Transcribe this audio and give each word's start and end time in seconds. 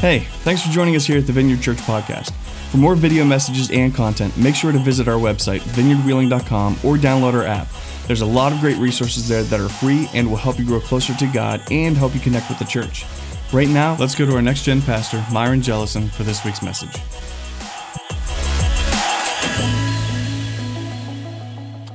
Hey, 0.00 0.20
thanks 0.44 0.62
for 0.62 0.72
joining 0.72 0.96
us 0.96 1.04
here 1.04 1.18
at 1.18 1.26
the 1.26 1.32
Vineyard 1.34 1.60
Church 1.60 1.76
Podcast. 1.76 2.32
For 2.70 2.78
more 2.78 2.94
video 2.94 3.22
messages 3.22 3.70
and 3.70 3.94
content, 3.94 4.34
make 4.38 4.54
sure 4.54 4.72
to 4.72 4.78
visit 4.78 5.08
our 5.08 5.18
website, 5.18 5.60
vineyardwheeling.com, 5.60 6.78
or 6.82 6.96
download 6.96 7.34
our 7.34 7.44
app. 7.44 7.68
There's 8.06 8.22
a 8.22 8.26
lot 8.26 8.50
of 8.50 8.60
great 8.60 8.78
resources 8.78 9.28
there 9.28 9.42
that 9.42 9.60
are 9.60 9.68
free 9.68 10.08
and 10.14 10.30
will 10.30 10.38
help 10.38 10.58
you 10.58 10.64
grow 10.64 10.80
closer 10.80 11.14
to 11.14 11.26
God 11.26 11.60
and 11.70 11.98
help 11.98 12.14
you 12.14 12.20
connect 12.20 12.48
with 12.48 12.58
the 12.58 12.64
church. 12.64 13.04
Right 13.52 13.68
now, 13.68 13.94
let's 14.00 14.14
go 14.14 14.24
to 14.24 14.34
our 14.36 14.40
next 14.40 14.62
gen 14.62 14.80
pastor, 14.80 15.22
Myron 15.30 15.60
Jellison, 15.60 16.08
for 16.08 16.22
this 16.22 16.46
week's 16.46 16.62
message. 16.62 16.96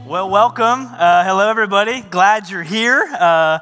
Well, 0.05 0.29
welcome. 0.29 0.89
Uh, 0.93 1.23
hello, 1.23 1.49
everybody. 1.49 2.01
Glad 2.01 2.51
you're 2.51 2.61
here. 2.61 3.01
Uh, 3.19 3.59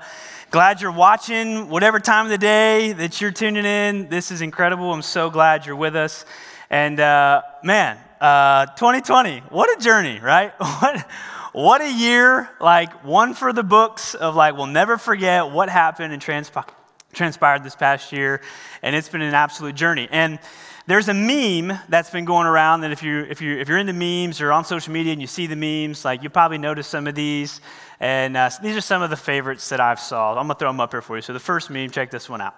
glad 0.54 0.82
you're 0.82 0.92
watching, 0.92 1.68
whatever 1.68 2.00
time 2.00 2.28
of 2.28 2.30
the 2.30 2.38
day 2.38 2.94
that 2.94 3.20
you're 3.20 3.32
tuning 3.32 3.66
in. 3.66 4.08
This 4.08 4.30
is 4.30 4.42
incredible. 4.42 4.94
I'm 4.94 5.02
so 5.02 5.32
glad 5.32 5.66
you're 5.66 5.76
with 5.76 5.96
us. 5.96 6.26
And 6.70 7.00
uh, 7.00 7.42
man, 7.64 7.96
2020, 8.20 9.40
uh, 9.40 9.42
what 9.50 9.76
a 9.76 9.84
journey, 9.84 10.20
right? 10.20 10.54
What, 10.60 11.08
what 11.54 11.82
a 11.82 11.92
year. 11.92 12.52
Like, 12.62 13.04
one 13.04 13.34
for 13.34 13.52
the 13.52 13.64
books 13.64 14.14
of 14.14 14.36
like, 14.36 14.56
we'll 14.56 14.68
never 14.68 15.00
forget 15.00 15.50
what 15.50 15.70
happened 15.70 16.14
and 16.14 16.22
transpi- 16.22 16.70
transpired 17.14 17.64
this 17.64 17.76
past 17.76 18.12
year. 18.12 18.40
And 18.84 18.96
it's 18.96 19.10
been 19.10 19.24
an 19.24 19.34
absolute 19.34 19.74
journey. 19.74 20.08
And 20.12 20.38
there's 20.86 21.08
a 21.08 21.14
meme 21.14 21.78
that's 21.88 22.10
been 22.10 22.26
going 22.26 22.46
around 22.46 22.82
that 22.82 22.92
if, 22.92 23.02
you, 23.04 23.22
if, 23.30 23.42
you, 23.42 23.58
if 23.58 23.70
you're 23.70 23.78
into 23.78 23.94
memes 23.94 24.42
or 24.42 24.52
on 24.52 24.66
social 24.66 24.92
media 24.92 25.14
and 25.14 25.22
you 25.22 25.28
see 25.28 25.48
the 25.48 25.56
memes, 25.56 26.04
like 26.04 26.24
you 26.24 26.30
probably 26.30 26.58
noticed 26.58 26.90
some 26.90 27.08
of 27.08 27.16
these. 27.16 27.62
And 28.02 28.36
uh, 28.36 28.50
these 28.62 28.76
are 28.76 28.82
some 28.82 29.02
of 29.02 29.10
the 29.10 29.16
favorites 29.16 29.70
that 29.70 29.80
I've 29.80 30.00
saw. 30.00 30.32
I'm 30.32 30.48
going 30.48 30.50
to 30.50 30.56
throw 30.56 30.70
them 30.70 30.82
up 30.82 30.92
here 30.92 31.02
for 31.02 31.16
you. 31.16 31.22
So 31.22 31.32
the 31.32 31.40
first 31.40 31.70
meme, 31.70 31.90
check 31.90 32.12
this 32.12 32.30
one 32.30 32.42
out. 32.42 32.56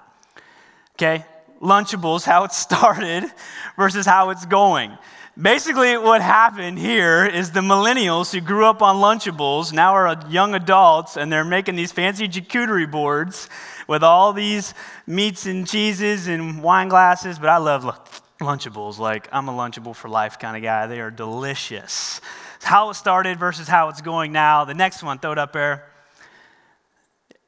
Okay, 0.94 1.24
Lunchables, 1.62 2.26
how 2.26 2.46
it 2.46 2.52
started 2.54 3.26
versus 3.78 4.08
how 4.08 4.32
it's 4.32 4.46
going. 4.46 4.98
Basically, 5.40 5.98
what 5.98 6.22
happened 6.22 6.80
here 6.80 7.26
is 7.26 7.52
the 7.52 7.60
millennials 7.60 8.32
who 8.32 8.40
grew 8.40 8.66
up 8.66 8.82
on 8.82 8.96
Lunchables 8.96 9.74
now 9.74 9.94
are 9.94 10.18
young 10.30 10.56
adults 10.56 11.18
and 11.18 11.32
they're 11.32 11.44
making 11.44 11.76
these 11.76 11.92
fancy 11.92 12.28
charcuterie 12.30 12.90
boards 12.90 13.50
with 13.86 14.02
all 14.02 14.32
these 14.32 14.74
meats 15.06 15.46
and 15.46 15.68
cheeses 15.68 16.28
and 16.28 16.64
wine 16.64 16.88
glasses. 16.88 17.38
But 17.38 17.50
I 17.50 17.58
love 17.58 17.84
Lunchables. 18.40 19.00
Like, 19.00 19.30
I'm 19.32 19.48
a 19.48 19.54
Lunchable 19.54 19.96
for 19.96 20.10
life 20.10 20.40
kind 20.40 20.58
of 20.58 20.64
guy. 20.64 20.88
They 20.88 21.00
are 21.00 21.12
delicious. 21.12 22.22
How 22.62 22.90
it 22.90 22.96
started 22.96 23.40
versus 23.40 23.68
how 23.68 23.90
it's 23.90 24.02
going 24.02 24.32
now. 24.32 24.66
The 24.66 24.74
next 24.74 25.04
one, 25.04 25.20
throw 25.20 25.32
it 25.32 25.38
up 25.38 25.54
there. 25.54 25.86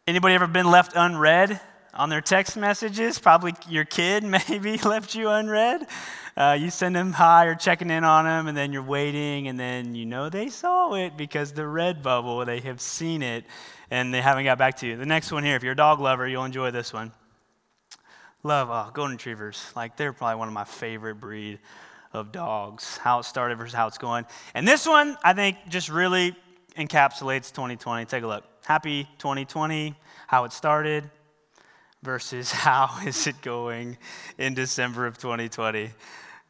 Anybody 0.08 0.36
ever 0.36 0.48
been 0.48 0.72
left 0.72 0.94
unread 0.96 1.60
on 1.94 2.10
their 2.10 2.22
text 2.22 2.56
messages? 2.56 3.20
Probably 3.20 3.54
your 3.68 3.84
kid 3.84 4.24
maybe 4.50 4.78
left 4.78 5.16
you 5.16 5.30
unread. 5.30 5.88
Uh, 6.38 6.56
you 6.58 6.70
send 6.70 6.96
them 6.96 7.12
hi 7.12 7.46
or 7.46 7.56
checking 7.56 7.90
in 7.90 8.04
on 8.04 8.26
them, 8.26 8.48
and 8.48 8.56
then 8.56 8.72
you're 8.72 8.84
waiting, 8.84 9.48
and 9.48 9.60
then 9.60 9.96
you 9.96 10.06
know 10.06 10.30
they 10.30 10.50
saw 10.50 10.94
it 10.94 11.18
because 11.18 11.52
the 11.52 11.68
red 11.68 12.04
bubble, 12.04 12.46
they 12.46 12.60
have 12.60 12.80
seen 12.80 13.24
it, 13.24 13.44
and 13.90 14.14
they 14.14 14.22
haven't 14.22 14.44
got 14.44 14.60
back 14.60 14.78
to 14.78 14.88
you. 14.88 14.96
The 14.96 15.06
next 15.06 15.32
one 15.32 15.44
here, 15.44 15.56
if 15.56 15.64
you're 15.64 15.74
a 15.74 15.76
dog 15.76 16.00
lover, 16.00 16.28
you'll 16.28 16.46
enjoy 16.46 16.70
this 16.70 16.94
one. 16.94 17.12
Love 18.48 18.70
oh, 18.72 18.90
golden 18.94 19.18
retrievers. 19.18 19.74
Like 19.76 19.98
they're 19.98 20.14
probably 20.14 20.40
one 20.40 20.48
of 20.48 20.54
my 20.54 20.64
favorite 20.64 21.16
breed 21.16 21.60
of 22.14 22.32
dogs. 22.32 22.96
How 22.96 23.20
it 23.20 23.26
started 23.26 23.58
versus 23.58 23.74
how 23.74 23.88
it's 23.88 23.98
going. 23.98 24.26
And 24.54 24.66
this 24.66 24.88
one, 24.88 25.18
I 25.22 25.34
think, 25.34 25.58
just 25.68 25.90
really 25.90 26.34
encapsulates 26.78 27.52
2020. 27.52 28.06
Take 28.06 28.24
a 28.24 28.28
look. 28.28 28.46
Happy 28.64 29.04
2020. 29.18 29.94
How 30.28 30.46
it 30.46 30.54
started 30.54 31.10
versus 32.04 32.50
how 32.54 32.98
is 33.06 33.28
it 33.28 33.42
going 33.42 33.98
in 34.38 34.54
December 34.54 35.06
of 35.08 35.18
2020 35.18 35.90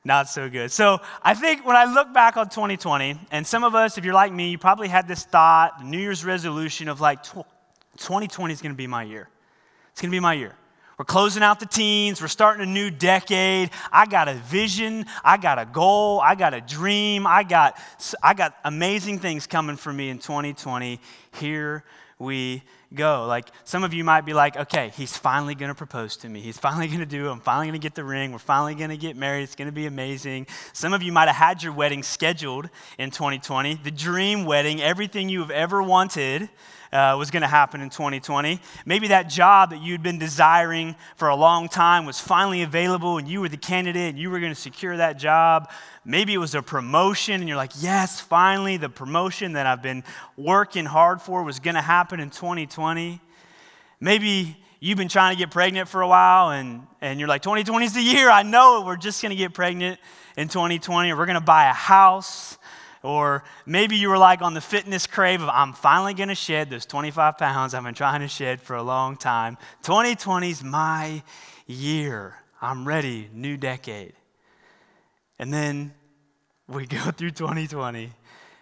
not 0.05 0.29
so 0.29 0.49
good. 0.49 0.71
So 0.71 0.99
I 1.21 1.33
think 1.33 1.65
when 1.65 1.75
I 1.75 1.83
look 1.83 2.13
back 2.13 2.37
on 2.37 2.47
2020, 2.47 3.19
and 3.29 3.45
some 3.45 3.65
of 3.65 3.75
us, 3.75 3.97
if 3.97 4.05
you're 4.05 4.13
like 4.13 4.31
me, 4.31 4.51
you 4.51 4.57
probably 4.57 4.87
had 4.87 5.05
this 5.05 5.25
thought, 5.25 5.83
New 5.83 5.97
Year's 5.97 6.23
resolution 6.23 6.87
of 6.87 7.01
like, 7.01 7.23
2020 7.23 8.53
is 8.53 8.61
going 8.61 8.71
to 8.71 8.77
be 8.77 8.87
my 8.87 9.03
year. 9.03 9.27
It's 9.91 9.99
going 9.99 10.09
to 10.09 10.15
be 10.15 10.21
my 10.21 10.33
year. 10.33 10.55
We're 10.97 11.05
closing 11.05 11.43
out 11.43 11.59
the 11.59 11.67
teens. 11.67 12.19
We're 12.21 12.27
starting 12.27 12.63
a 12.63 12.71
new 12.71 12.89
decade. 12.89 13.69
I 13.91 14.07
got 14.07 14.27
a 14.27 14.33
vision. 14.33 15.05
I 15.23 15.37
got 15.37 15.59
a 15.59 15.65
goal. 15.65 16.19
I 16.19 16.33
got 16.33 16.55
a 16.55 16.61
dream. 16.61 17.27
I 17.27 17.43
got, 17.43 17.77
I 18.23 18.33
got 18.33 18.55
amazing 18.63 19.19
things 19.19 19.45
coming 19.45 19.75
for 19.75 19.93
me 19.93 20.09
in 20.09 20.17
2020. 20.17 20.99
Here 21.35 21.83
we 22.17 22.63
go. 22.93 23.25
Like 23.25 23.49
some 23.63 23.83
of 23.83 23.93
you 23.93 24.03
might 24.03 24.21
be 24.21 24.33
like, 24.33 24.55
okay, 24.57 24.91
he's 24.95 25.15
finally 25.17 25.55
going 25.55 25.69
to 25.69 25.75
propose 25.75 26.17
to 26.17 26.29
me. 26.29 26.39
He's 26.39 26.57
finally 26.57 26.87
going 26.87 26.99
to 26.99 27.05
do 27.05 27.27
it. 27.27 27.31
I'm 27.31 27.39
finally 27.39 27.67
going 27.67 27.79
to 27.79 27.85
get 27.85 27.95
the 27.95 28.03
ring. 28.03 28.31
We're 28.31 28.39
finally 28.39 28.75
going 28.75 28.89
to 28.89 28.97
get 28.97 29.15
married. 29.15 29.43
It's 29.43 29.55
going 29.55 29.67
to 29.67 29.73
be 29.73 29.85
amazing. 29.85 30.47
Some 30.73 30.93
of 30.93 31.03
you 31.03 31.11
might 31.11 31.27
have 31.27 31.35
had 31.35 31.63
your 31.63 31.73
wedding 31.73 32.03
scheduled 32.03 32.69
in 32.97 33.11
2020, 33.11 33.75
the 33.83 33.91
dream 33.91 34.45
wedding, 34.45 34.81
everything 34.81 35.29
you've 35.29 35.51
ever 35.51 35.81
wanted. 35.83 36.49
Uh, 36.89 37.17
was 37.19 37.31
going 37.31 37.41
to 37.41 37.49
happen 37.49 37.81
in 37.81 37.89
2020. 37.89 38.61
Maybe 38.85 39.09
that 39.09 39.23
job 39.23 39.71
that 39.71 39.81
you'd 39.81 40.01
been 40.01 40.19
desiring 40.19 40.95
for 41.17 41.27
a 41.27 41.35
long 41.35 41.67
time 41.67 42.05
was 42.05 42.17
finally 42.17 42.61
available 42.61 43.17
and 43.17 43.27
you 43.27 43.41
were 43.41 43.49
the 43.49 43.57
candidate 43.57 44.11
and 44.11 44.17
you 44.17 44.29
were 44.29 44.39
going 44.39 44.53
to 44.53 44.59
secure 44.59 44.95
that 44.95 45.19
job. 45.19 45.69
Maybe 46.09 46.33
it 46.33 46.37
was 46.37 46.55
a 46.55 46.61
promotion, 46.61 47.33
and 47.41 47.49
you're 47.49 47.57
like, 47.57 47.73
yes, 47.81 48.21
finally, 48.21 48.77
the 48.77 48.87
promotion 48.87 49.51
that 49.53 49.65
I've 49.65 49.81
been 49.81 50.05
working 50.37 50.85
hard 50.85 51.21
for 51.21 51.43
was 51.43 51.59
going 51.59 51.75
to 51.75 51.81
happen 51.81 52.21
in 52.21 52.29
2020. 52.29 52.76
Maybe 53.99 54.57
you've 54.79 54.97
been 54.97 55.07
trying 55.07 55.35
to 55.35 55.39
get 55.39 55.51
pregnant 55.51 55.89
for 55.89 56.01
a 56.01 56.07
while, 56.07 56.51
and, 56.51 56.85
and 57.01 57.19
you're 57.19 57.29
like, 57.29 57.41
2020 57.41 57.85
is 57.85 57.93
the 57.93 58.01
year. 58.01 58.29
I 58.29 58.43
know 58.43 58.81
it. 58.81 58.85
We're 58.85 58.97
just 58.97 59.21
going 59.21 59.31
to 59.31 59.35
get 59.35 59.53
pregnant 59.53 59.99
in 60.37 60.47
2020, 60.47 61.11
or 61.11 61.17
we're 61.17 61.25
going 61.25 61.35
to 61.35 61.41
buy 61.41 61.69
a 61.69 61.73
house. 61.73 62.57
Or 63.03 63.43
maybe 63.65 63.95
you 63.95 64.09
were 64.09 64.17
like 64.17 64.41
on 64.41 64.53
the 64.53 64.61
fitness 64.61 65.07
crave 65.07 65.41
of, 65.41 65.49
I'm 65.49 65.73
finally 65.73 66.13
going 66.13 66.29
to 66.29 66.35
shed 66.35 66.69
those 66.69 66.85
25 66.85 67.37
pounds 67.37 67.73
I've 67.73 67.83
been 67.83 67.93
trying 67.93 68.21
to 68.21 68.27
shed 68.27 68.61
for 68.61 68.75
a 68.75 68.83
long 68.83 69.17
time. 69.17 69.57
2020 69.83 70.49
is 70.49 70.63
my 70.63 71.23
year. 71.65 72.35
I'm 72.61 72.87
ready, 72.87 73.29
new 73.33 73.57
decade. 73.57 74.13
And 75.39 75.53
then 75.53 75.93
we 76.67 76.85
go 76.87 77.11
through 77.11 77.31
2020 77.31 78.11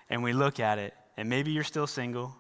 and 0.09 0.23
we 0.23 0.33
look 0.33 0.59
at 0.59 0.77
it, 0.77 0.93
and 1.17 1.27
maybe 1.27 1.51
you're 1.51 1.63
still 1.63 1.87
single. 1.87 2.35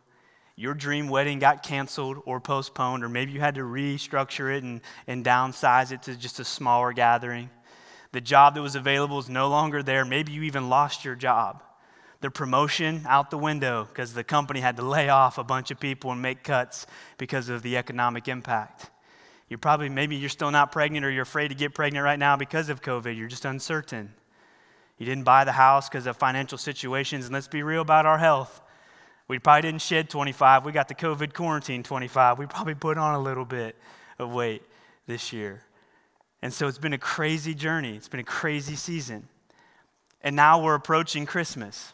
Your 0.57 0.73
dream 0.73 1.09
wedding 1.09 1.39
got 1.39 1.63
canceled 1.63 2.21
or 2.25 2.39
postponed, 2.39 3.03
or 3.03 3.09
maybe 3.09 3.33
you 3.33 3.41
had 3.41 3.55
to 3.55 3.61
restructure 3.61 4.55
it 4.55 4.63
and, 4.63 4.81
and 5.05 5.25
downsize 5.25 5.91
it 5.91 6.03
to 6.03 6.15
just 6.15 6.39
a 6.39 6.45
smaller 6.45 6.93
gathering. 6.93 7.49
The 8.13 8.21
job 8.21 8.55
that 8.55 8.61
was 8.61 8.75
available 8.75 9.19
is 9.19 9.27
no 9.27 9.49
longer 9.49 9.83
there. 9.83 10.05
Maybe 10.05 10.31
you 10.31 10.43
even 10.43 10.69
lost 10.69 11.03
your 11.03 11.15
job. 11.15 11.61
The 12.21 12.31
promotion 12.31 13.03
out 13.05 13.29
the 13.29 13.37
window 13.37 13.85
because 13.89 14.13
the 14.13 14.23
company 14.23 14.61
had 14.61 14.77
to 14.77 14.83
lay 14.83 15.09
off 15.09 15.37
a 15.37 15.43
bunch 15.43 15.71
of 15.71 15.79
people 15.81 16.11
and 16.11 16.21
make 16.21 16.41
cuts 16.41 16.87
because 17.17 17.49
of 17.49 17.61
the 17.61 17.75
economic 17.75 18.29
impact. 18.29 18.89
You're 19.49 19.59
probably, 19.59 19.89
maybe 19.89 20.15
you're 20.15 20.29
still 20.29 20.49
not 20.49 20.71
pregnant 20.71 21.05
or 21.05 21.11
you're 21.11 21.23
afraid 21.23 21.49
to 21.49 21.55
get 21.55 21.75
pregnant 21.75 22.05
right 22.05 22.17
now 22.17 22.37
because 22.37 22.69
of 22.69 22.81
COVID. 22.81 23.17
You're 23.17 23.27
just 23.27 23.43
uncertain. 23.43 24.13
You 24.97 25.05
didn't 25.05 25.25
buy 25.25 25.43
the 25.43 25.51
house 25.51 25.89
because 25.89 26.07
of 26.07 26.15
financial 26.15 26.57
situations. 26.57 27.25
And 27.25 27.33
let's 27.33 27.49
be 27.49 27.61
real 27.61 27.81
about 27.81 28.05
our 28.05 28.17
health. 28.17 28.61
We 29.27 29.39
probably 29.39 29.63
didn't 29.63 29.81
shed 29.81 30.09
25. 30.09 30.65
We 30.65 30.71
got 30.71 30.87
the 30.87 30.95
COVID 30.95 31.33
quarantine 31.33 31.83
25. 31.83 32.37
We 32.37 32.45
probably 32.45 32.75
put 32.75 32.97
on 32.97 33.15
a 33.15 33.19
little 33.19 33.45
bit 33.45 33.75
of 34.19 34.31
weight 34.31 34.61
this 35.07 35.33
year. 35.33 35.63
And 36.41 36.53
so 36.53 36.67
it's 36.67 36.77
been 36.77 36.93
a 36.93 36.99
crazy 36.99 37.55
journey. 37.55 37.95
It's 37.95 38.07
been 38.07 38.19
a 38.19 38.23
crazy 38.23 38.75
season. 38.75 39.27
And 40.21 40.35
now 40.35 40.63
we're 40.63 40.75
approaching 40.75 41.25
Christmas 41.25 41.93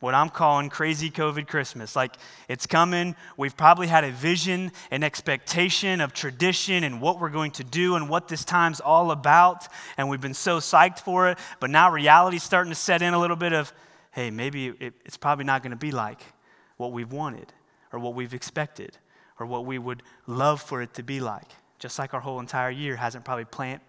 what 0.00 0.14
I'm 0.14 0.30
calling 0.30 0.70
crazy 0.70 1.10
COVID 1.10 1.46
Christmas. 1.46 1.94
Like 1.94 2.16
it's 2.48 2.66
coming. 2.66 3.14
We've 3.36 3.56
probably 3.56 3.86
had 3.86 4.02
a 4.04 4.10
vision, 4.10 4.72
an 4.90 5.02
expectation 5.02 6.00
of 6.00 6.12
tradition 6.12 6.84
and 6.84 7.00
what 7.00 7.20
we're 7.20 7.30
going 7.30 7.52
to 7.52 7.64
do 7.64 7.96
and 7.96 8.08
what 8.08 8.26
this 8.26 8.44
time's 8.44 8.80
all 8.80 9.10
about. 9.10 9.68
And 9.96 10.08
we've 10.08 10.20
been 10.20 10.34
so 10.34 10.58
psyched 10.58 11.00
for 11.00 11.28
it. 11.28 11.38
But 11.60 11.70
now 11.70 11.92
reality's 11.92 12.42
starting 12.42 12.72
to 12.72 12.78
set 12.78 13.02
in 13.02 13.14
a 13.14 13.20
little 13.20 13.36
bit 13.36 13.52
of, 13.52 13.72
hey, 14.12 14.30
maybe 14.30 14.68
it, 14.68 14.94
it's 15.04 15.18
probably 15.18 15.44
not 15.44 15.62
going 15.62 15.72
to 15.72 15.76
be 15.76 15.92
like 15.92 16.20
what 16.80 16.92
we've 16.92 17.12
wanted 17.12 17.52
or 17.92 17.98
what 17.98 18.14
we've 18.14 18.32
expected 18.32 18.96
or 19.38 19.44
what 19.44 19.66
we 19.66 19.78
would 19.78 20.02
love 20.26 20.62
for 20.62 20.80
it 20.80 20.94
to 20.94 21.02
be 21.02 21.20
like. 21.20 21.48
Just 21.78 21.98
like 21.98 22.14
our 22.14 22.20
whole 22.20 22.40
entire 22.40 22.70
year 22.70 22.96
hasn't 22.96 23.24
probably 23.24 23.44
plant, 23.44 23.82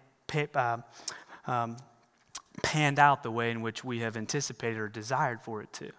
uh, 0.54 0.76
um, 1.46 1.76
panned 2.62 2.98
out 2.98 3.22
the 3.22 3.30
way 3.30 3.50
in 3.50 3.62
which 3.62 3.82
we 3.82 4.00
have 4.00 4.16
anticipated 4.16 4.78
or 4.78 4.88
desired 4.88 5.40
for 5.40 5.62
it 5.62 5.72
to. 5.72 5.90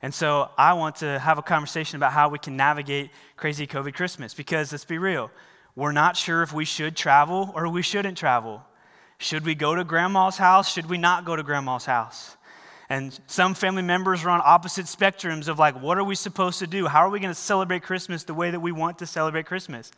And 0.00 0.14
so 0.14 0.50
I 0.56 0.74
want 0.74 0.96
to 0.96 1.18
have 1.18 1.38
a 1.38 1.42
conversation 1.42 1.96
about 1.96 2.12
how 2.12 2.28
we 2.28 2.38
can 2.38 2.56
navigate 2.56 3.10
crazy 3.36 3.66
COVID 3.66 3.94
Christmas 3.94 4.34
because 4.34 4.70
let's 4.70 4.84
be 4.84 4.98
real, 4.98 5.32
we're 5.74 5.92
not 5.92 6.16
sure 6.16 6.42
if 6.42 6.52
we 6.52 6.64
should 6.64 6.96
travel 6.96 7.52
or 7.56 7.68
we 7.68 7.82
shouldn't 7.82 8.16
travel. 8.16 8.62
Should 9.18 9.44
we 9.44 9.56
go 9.56 9.74
to 9.74 9.82
grandma's 9.82 10.36
house? 10.36 10.72
Should 10.72 10.86
we 10.86 10.96
not 10.96 11.24
go 11.24 11.34
to 11.34 11.42
grandma's 11.42 11.86
house? 11.86 12.36
And 12.90 13.18
some 13.26 13.54
family 13.54 13.82
members 13.82 14.24
are 14.24 14.30
on 14.30 14.40
opposite 14.42 14.86
spectrums 14.86 15.48
of 15.48 15.58
like, 15.58 15.80
what 15.80 15.98
are 15.98 16.04
we 16.04 16.14
supposed 16.14 16.58
to 16.60 16.66
do? 16.66 16.86
How 16.86 17.00
are 17.00 17.10
we 17.10 17.20
going 17.20 17.34
to 17.34 17.38
celebrate 17.38 17.82
Christmas 17.82 18.24
the 18.24 18.34
way 18.34 18.50
that 18.50 18.60
we 18.60 18.72
want 18.72 18.98
to 19.00 19.06
celebrate 19.06 19.44
Christmas? 19.46 19.90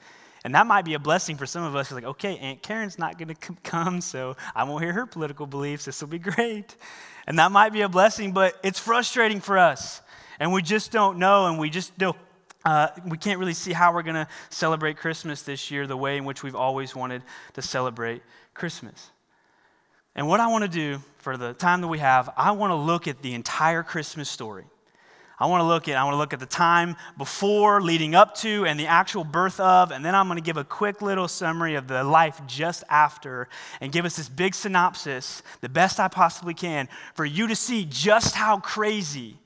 And 0.44 0.54
that 0.54 0.66
might 0.66 0.84
be 0.84 0.94
a 0.94 0.98
blessing 0.98 1.36
for 1.36 1.46
some 1.46 1.62
of 1.62 1.76
us. 1.76 1.92
Like, 1.92 2.04
okay, 2.04 2.36
Aunt 2.38 2.62
Karen's 2.62 2.98
not 2.98 3.18
going 3.18 3.28
to 3.28 3.54
come, 3.62 4.00
so 4.00 4.36
I 4.54 4.64
won't 4.64 4.82
hear 4.82 4.92
her 4.92 5.06
political 5.06 5.46
beliefs. 5.46 5.84
This 5.84 6.00
will 6.00 6.08
be 6.08 6.18
great. 6.18 6.74
And 7.26 7.38
that 7.38 7.52
might 7.52 7.72
be 7.72 7.82
a 7.82 7.88
blessing, 7.88 8.32
but 8.32 8.58
it's 8.64 8.78
frustrating 8.78 9.40
for 9.40 9.58
us. 9.58 10.00
And 10.40 10.52
we 10.52 10.62
just 10.62 10.90
don't 10.90 11.18
know, 11.18 11.46
and 11.46 11.58
we 11.58 11.70
just 11.70 11.96
don't. 11.98 12.16
Uh, 12.64 12.88
we 13.06 13.16
can't 13.16 13.38
really 13.38 13.54
see 13.54 13.72
how 13.72 13.92
we're 13.92 14.02
going 14.02 14.14
to 14.16 14.28
celebrate 14.50 14.96
Christmas 14.96 15.42
this 15.42 15.70
year 15.70 15.86
the 15.86 15.96
way 15.96 16.18
in 16.18 16.24
which 16.24 16.42
we've 16.42 16.56
always 16.56 16.94
wanted 16.94 17.22
to 17.54 17.62
celebrate 17.62 18.22
Christmas. 18.52 19.10
And 20.14 20.26
what 20.26 20.40
I 20.40 20.48
want 20.48 20.64
to 20.64 20.70
do 20.70 21.00
for 21.18 21.36
the 21.36 21.52
time 21.52 21.80
that 21.82 21.88
we 21.88 21.98
have, 21.98 22.30
I 22.36 22.52
want 22.52 22.70
to 22.70 22.74
look 22.74 23.06
at 23.06 23.22
the 23.22 23.34
entire 23.34 23.82
Christmas 23.82 24.28
story. 24.28 24.64
I 25.38 25.46
want 25.46 25.62
to 25.62 25.66
look 25.66 25.88
at 25.88 25.96
I 25.96 26.04
want 26.04 26.12
to 26.12 26.18
look 26.18 26.34
at 26.34 26.40
the 26.40 26.44
time 26.44 26.96
before, 27.16 27.80
leading 27.80 28.14
up 28.14 28.34
to, 28.36 28.66
and 28.66 28.78
the 28.78 28.86
actual 28.86 29.24
birth 29.24 29.58
of, 29.58 29.90
and 29.90 30.04
then 30.04 30.14
I'm 30.14 30.26
going 30.26 30.36
to 30.36 30.44
give 30.44 30.58
a 30.58 30.64
quick 30.64 31.00
little 31.00 31.28
summary 31.28 31.76
of 31.76 31.88
the 31.88 32.04
life 32.04 32.42
just 32.46 32.84
after, 32.90 33.48
and 33.80 33.90
give 33.90 34.04
us 34.04 34.16
this 34.16 34.28
big 34.28 34.54
synopsis, 34.54 35.42
the 35.62 35.70
best 35.70 35.98
I 35.98 36.08
possibly 36.08 36.52
can, 36.52 36.88
for 37.14 37.24
you 37.24 37.46
to 37.46 37.56
see 37.56 37.86
just 37.88 38.34
how 38.34 38.58
crazy 38.58 39.38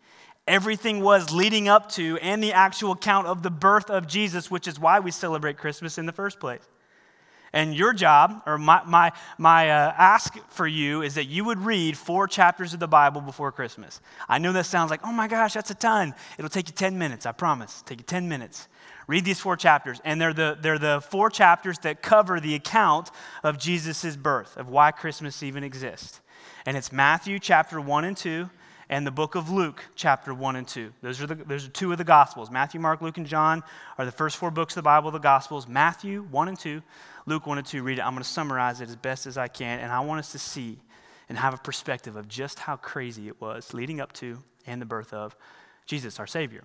everything 0.48 1.00
was 1.00 1.32
leading 1.32 1.68
up 1.68 1.90
to, 1.92 2.18
and 2.18 2.42
the 2.42 2.52
actual 2.52 2.92
account 2.92 3.28
of 3.28 3.44
the 3.44 3.50
birth 3.50 3.88
of 3.88 4.08
Jesus, 4.08 4.50
which 4.50 4.66
is 4.66 4.80
why 4.80 4.98
we 4.98 5.12
celebrate 5.12 5.58
Christmas 5.58 5.96
in 5.96 6.06
the 6.06 6.12
first 6.12 6.40
place. 6.40 6.68
And 7.54 7.72
your 7.72 7.92
job, 7.92 8.42
or 8.46 8.58
my, 8.58 8.82
my, 8.84 9.12
my 9.38 9.70
uh, 9.70 9.94
ask 9.96 10.36
for 10.48 10.66
you, 10.66 11.02
is 11.02 11.14
that 11.14 11.26
you 11.26 11.44
would 11.44 11.60
read 11.60 11.96
four 11.96 12.26
chapters 12.26 12.74
of 12.74 12.80
the 12.80 12.88
Bible 12.88 13.20
before 13.20 13.52
Christmas. 13.52 14.00
I 14.28 14.38
know 14.38 14.52
that 14.52 14.66
sounds 14.66 14.90
like, 14.90 15.02
oh 15.04 15.12
my 15.12 15.28
gosh, 15.28 15.54
that's 15.54 15.70
a 15.70 15.74
ton. 15.76 16.14
It'll 16.36 16.48
take 16.48 16.66
you 16.66 16.74
10 16.74 16.98
minutes, 16.98 17.26
I 17.26 17.32
promise. 17.32 17.82
Take 17.86 18.00
you 18.00 18.04
10 18.04 18.28
minutes. 18.28 18.66
Read 19.06 19.24
these 19.24 19.38
four 19.38 19.56
chapters, 19.56 20.00
and 20.04 20.20
they're 20.20 20.32
the, 20.32 20.58
they're 20.60 20.80
the 20.80 21.00
four 21.00 21.30
chapters 21.30 21.78
that 21.78 22.02
cover 22.02 22.40
the 22.40 22.56
account 22.56 23.12
of 23.44 23.56
Jesus' 23.56 24.16
birth, 24.16 24.56
of 24.56 24.68
why 24.68 24.90
Christmas 24.90 25.40
even 25.40 25.62
exists. 25.62 26.20
And 26.66 26.76
it's 26.76 26.90
Matthew 26.90 27.38
chapter 27.38 27.80
1 27.80 28.04
and 28.04 28.16
2, 28.16 28.50
and 28.88 29.06
the 29.06 29.10
book 29.10 29.34
of 29.34 29.50
Luke, 29.50 29.84
chapter 29.94 30.34
1 30.34 30.56
and 30.56 30.68
2. 30.68 30.92
Those 31.02 31.20
are, 31.22 31.26
the, 31.26 31.34
those 31.34 31.66
are 31.66 31.70
two 31.70 31.92
of 31.92 31.98
the 31.98 32.04
Gospels. 32.04 32.50
Matthew, 32.50 32.80
Mark, 32.80 33.00
Luke, 33.00 33.16
and 33.16 33.26
John 33.26 33.62
are 33.98 34.04
the 34.04 34.12
first 34.12 34.36
four 34.36 34.50
books 34.50 34.74
of 34.74 34.76
the 34.76 34.82
Bible, 34.82 35.10
the 35.10 35.18
Gospels. 35.18 35.66
Matthew 35.66 36.22
1 36.30 36.48
and 36.48 36.58
2, 36.58 36.82
Luke 37.26 37.46
1 37.46 37.58
and 37.58 37.66
2, 37.66 37.82
read 37.82 37.98
it. 37.98 38.02
I'm 38.02 38.12
going 38.12 38.22
to 38.22 38.28
summarize 38.28 38.80
it 38.80 38.88
as 38.88 38.96
best 38.96 39.26
as 39.26 39.38
I 39.38 39.48
can, 39.48 39.80
and 39.80 39.90
I 39.90 40.00
want 40.00 40.18
us 40.18 40.32
to 40.32 40.38
see 40.38 40.78
and 41.28 41.38
have 41.38 41.54
a 41.54 41.58
perspective 41.58 42.16
of 42.16 42.28
just 42.28 42.58
how 42.58 42.76
crazy 42.76 43.28
it 43.28 43.40
was 43.40 43.72
leading 43.72 44.00
up 44.00 44.12
to 44.14 44.38
and 44.66 44.80
the 44.80 44.86
birth 44.86 45.12
of 45.12 45.34
Jesus, 45.86 46.20
our 46.20 46.26
Savior. 46.26 46.64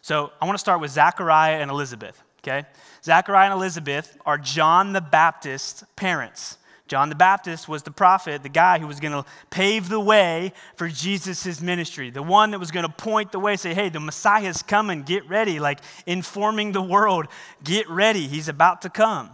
So 0.00 0.32
I 0.40 0.46
want 0.46 0.56
to 0.56 0.60
start 0.60 0.80
with 0.80 0.90
Zachariah 0.90 1.60
and 1.60 1.70
Elizabeth, 1.70 2.20
okay? 2.40 2.66
Zachariah 3.04 3.50
and 3.50 3.54
Elizabeth 3.54 4.16
are 4.26 4.38
John 4.38 4.92
the 4.92 5.00
Baptist's 5.00 5.84
parents. 5.96 6.58
John 6.92 7.08
the 7.08 7.14
Baptist 7.14 7.70
was 7.70 7.82
the 7.82 7.90
prophet, 7.90 8.42
the 8.42 8.50
guy 8.50 8.78
who 8.78 8.86
was 8.86 9.00
going 9.00 9.12
to 9.12 9.24
pave 9.48 9.88
the 9.88 9.98
way 9.98 10.52
for 10.76 10.88
Jesus' 10.88 11.62
ministry, 11.62 12.10
the 12.10 12.22
one 12.22 12.50
that 12.50 12.58
was 12.58 12.70
going 12.70 12.84
to 12.84 12.92
point 12.92 13.32
the 13.32 13.38
way, 13.38 13.56
say, 13.56 13.72
hey, 13.72 13.88
the 13.88 13.98
Messiah's 13.98 14.62
coming, 14.62 15.02
get 15.02 15.26
ready, 15.26 15.58
like 15.58 15.80
informing 16.04 16.72
the 16.72 16.82
world, 16.82 17.28
get 17.64 17.88
ready, 17.88 18.26
he's 18.28 18.48
about 18.48 18.82
to 18.82 18.90
come. 18.90 19.30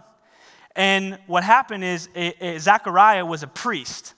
And 0.77 1.19
what 1.27 1.43
happened 1.43 1.83
is, 1.83 2.09
Zechariah 2.61 3.27
was 3.27 3.43
a 3.43 3.49
priest. 3.49 4.15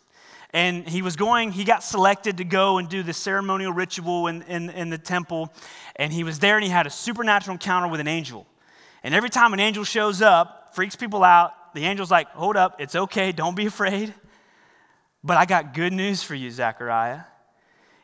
And 0.52 0.87
he 0.87 1.00
was 1.00 1.16
going, 1.16 1.50
he 1.50 1.64
got 1.64 1.82
selected 1.82 2.37
to 2.37 2.44
go 2.44 2.76
and 2.76 2.90
do 2.90 3.02
the 3.02 3.14
ceremonial 3.14 3.72
ritual 3.72 4.26
in, 4.26 4.42
in, 4.42 4.69
in 4.69 4.90
the 4.90 4.98
temple. 4.98 5.50
And 5.96 6.12
he 6.12 6.25
was 6.25 6.40
there 6.40 6.56
and 6.56 6.64
he 6.64 6.69
had 6.69 6.87
a 6.87 6.90
supernatural 6.90 7.54
encounter 7.54 7.88
with 7.88 8.00
an 8.00 8.08
angel. 8.08 8.46
And 9.02 9.14
every 9.14 9.31
time 9.31 9.54
an 9.54 9.60
angel 9.60 9.84
shows 9.84 10.20
up, 10.20 10.75
freaks 10.75 10.94
people 10.94 11.25
out, 11.25 11.54
the 11.75 11.84
angel's 11.84 12.11
like, 12.11 12.28
hold 12.31 12.56
up, 12.56 12.81
it's 12.81 12.94
okay, 12.94 13.32
don't 13.32 13.55
be 13.55 13.67
afraid. 13.67 14.14
But 15.22 15.37
I 15.37 15.44
got 15.44 15.75
good 15.75 15.93
news 15.93 16.22
for 16.22 16.34
you, 16.34 16.50
Zechariah. 16.50 17.20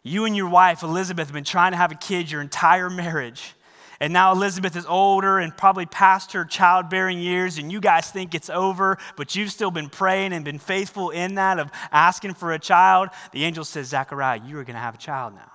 You 0.02 0.24
and 0.24 0.36
your 0.36 0.48
wife, 0.48 0.82
Elizabeth, 0.82 1.28
have 1.28 1.34
been 1.34 1.44
trying 1.44 1.72
to 1.72 1.76
have 1.76 1.90
a 1.90 1.96
kid 1.96 2.30
your 2.30 2.40
entire 2.40 2.90
marriage. 2.90 3.54
And 3.98 4.12
now 4.12 4.32
Elizabeth 4.32 4.76
is 4.76 4.84
older 4.84 5.38
and 5.38 5.56
probably 5.56 5.86
past 5.86 6.32
her 6.32 6.44
childbearing 6.44 7.18
years, 7.18 7.56
and 7.56 7.72
you 7.72 7.80
guys 7.80 8.10
think 8.10 8.34
it's 8.34 8.50
over, 8.50 8.98
but 9.16 9.34
you've 9.34 9.50
still 9.50 9.70
been 9.70 9.88
praying 9.88 10.34
and 10.34 10.44
been 10.44 10.58
faithful 10.58 11.10
in 11.10 11.36
that 11.36 11.58
of 11.58 11.70
asking 11.90 12.34
for 12.34 12.52
a 12.52 12.58
child. 12.58 13.08
The 13.32 13.44
angel 13.44 13.64
says, 13.64 13.88
Zechariah, 13.88 14.40
you 14.44 14.58
are 14.58 14.64
going 14.64 14.74
to 14.74 14.80
have 14.80 14.94
a 14.94 14.98
child 14.98 15.34
now. 15.34 15.50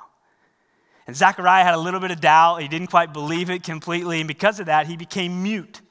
And 1.05 1.15
Zechariah 1.15 1.63
had 1.63 1.75
a 1.75 1.79
little 1.79 1.99
bit 1.99 2.11
of 2.11 2.19
doubt. 2.19 2.61
He 2.61 2.67
didn't 2.67 2.87
quite 2.87 3.13
believe 3.13 3.49
it 3.49 3.63
completely. 3.63 4.19
And 4.19 4.27
because 4.27 4.59
of 4.59 4.67
that, 4.67 4.87
he 4.87 4.97
became 4.97 5.43
mute, 5.43 5.81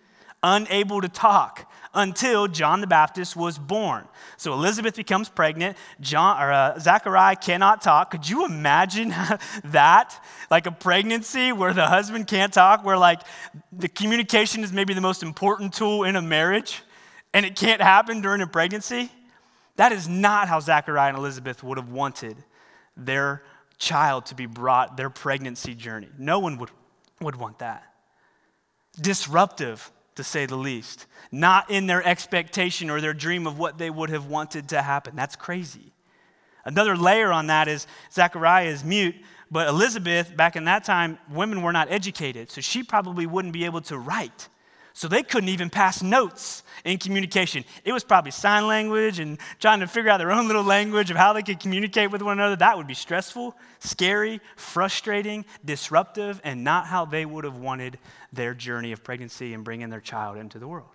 unable 0.42 1.00
to 1.00 1.08
talk 1.08 1.69
until 1.94 2.46
John 2.46 2.80
the 2.80 2.86
Baptist 2.86 3.34
was 3.34 3.58
born. 3.58 4.06
So 4.36 4.52
Elizabeth 4.52 4.96
becomes 4.96 5.28
pregnant. 5.28 5.76
John 6.00 6.40
or 6.40 6.52
uh, 6.52 6.78
Zachariah 6.78 7.36
cannot 7.36 7.82
talk. 7.82 8.10
Could 8.10 8.28
you 8.28 8.46
imagine 8.46 9.08
that? 9.64 10.22
Like 10.50 10.66
a 10.66 10.72
pregnancy 10.72 11.52
where 11.52 11.72
the 11.72 11.86
husband 11.86 12.26
can't 12.26 12.52
talk, 12.52 12.84
where 12.84 12.96
like 12.96 13.22
the 13.72 13.88
communication 13.88 14.62
is 14.62 14.72
maybe 14.72 14.94
the 14.94 15.00
most 15.00 15.22
important 15.22 15.74
tool 15.74 16.04
in 16.04 16.16
a 16.16 16.22
marriage, 16.22 16.82
and 17.32 17.44
it 17.44 17.56
can't 17.56 17.80
happen 17.80 18.20
during 18.20 18.40
a 18.40 18.46
pregnancy. 18.46 19.10
That 19.76 19.92
is 19.92 20.08
not 20.08 20.48
how 20.48 20.60
Zachariah 20.60 21.08
and 21.08 21.18
Elizabeth 21.18 21.62
would 21.62 21.78
have 21.78 21.90
wanted 21.90 22.36
their 22.96 23.42
child 23.78 24.26
to 24.26 24.34
be 24.34 24.46
brought, 24.46 24.96
their 24.96 25.10
pregnancy 25.10 25.74
journey. 25.74 26.08
No 26.18 26.38
one 26.38 26.58
would, 26.58 26.70
would 27.20 27.36
want 27.36 27.60
that. 27.60 27.82
Disruptive 29.00 29.90
to 30.16 30.24
say 30.24 30.46
the 30.46 30.56
least, 30.56 31.06
not 31.30 31.70
in 31.70 31.86
their 31.86 32.04
expectation 32.06 32.90
or 32.90 33.00
their 33.00 33.14
dream 33.14 33.46
of 33.46 33.58
what 33.58 33.78
they 33.78 33.90
would 33.90 34.10
have 34.10 34.26
wanted 34.26 34.68
to 34.70 34.82
happen. 34.82 35.16
That's 35.16 35.36
crazy. 35.36 35.92
Another 36.64 36.96
layer 36.96 37.32
on 37.32 37.46
that 37.46 37.68
is 37.68 37.86
Zechariah 38.12 38.66
is 38.66 38.84
mute, 38.84 39.14
but 39.50 39.68
Elizabeth, 39.68 40.36
back 40.36 40.56
in 40.56 40.64
that 40.64 40.84
time, 40.84 41.18
women 41.30 41.62
were 41.62 41.72
not 41.72 41.90
educated, 41.90 42.50
so 42.50 42.60
she 42.60 42.82
probably 42.82 43.26
wouldn't 43.26 43.54
be 43.54 43.64
able 43.64 43.80
to 43.82 43.98
write. 43.98 44.48
So 45.00 45.08
they 45.08 45.22
couldn't 45.22 45.48
even 45.48 45.70
pass 45.70 46.02
notes 46.02 46.62
in 46.84 46.98
communication. 46.98 47.64
It 47.86 47.92
was 47.92 48.04
probably 48.04 48.32
sign 48.32 48.66
language 48.66 49.18
and 49.18 49.38
trying 49.58 49.80
to 49.80 49.86
figure 49.86 50.10
out 50.10 50.18
their 50.18 50.30
own 50.30 50.46
little 50.46 50.62
language 50.62 51.10
of 51.10 51.16
how 51.16 51.32
they 51.32 51.42
could 51.42 51.58
communicate 51.58 52.10
with 52.10 52.20
one 52.20 52.38
another. 52.38 52.54
That 52.54 52.76
would 52.76 52.86
be 52.86 52.92
stressful, 52.92 53.56
scary, 53.78 54.42
frustrating, 54.56 55.46
disruptive, 55.64 56.38
and 56.44 56.64
not 56.64 56.84
how 56.84 57.06
they 57.06 57.24
would 57.24 57.44
have 57.44 57.56
wanted 57.56 57.98
their 58.34 58.52
journey 58.52 58.92
of 58.92 59.02
pregnancy 59.02 59.54
and 59.54 59.64
bringing 59.64 59.88
their 59.88 60.02
child 60.02 60.36
into 60.36 60.58
the 60.58 60.68
world. 60.68 60.90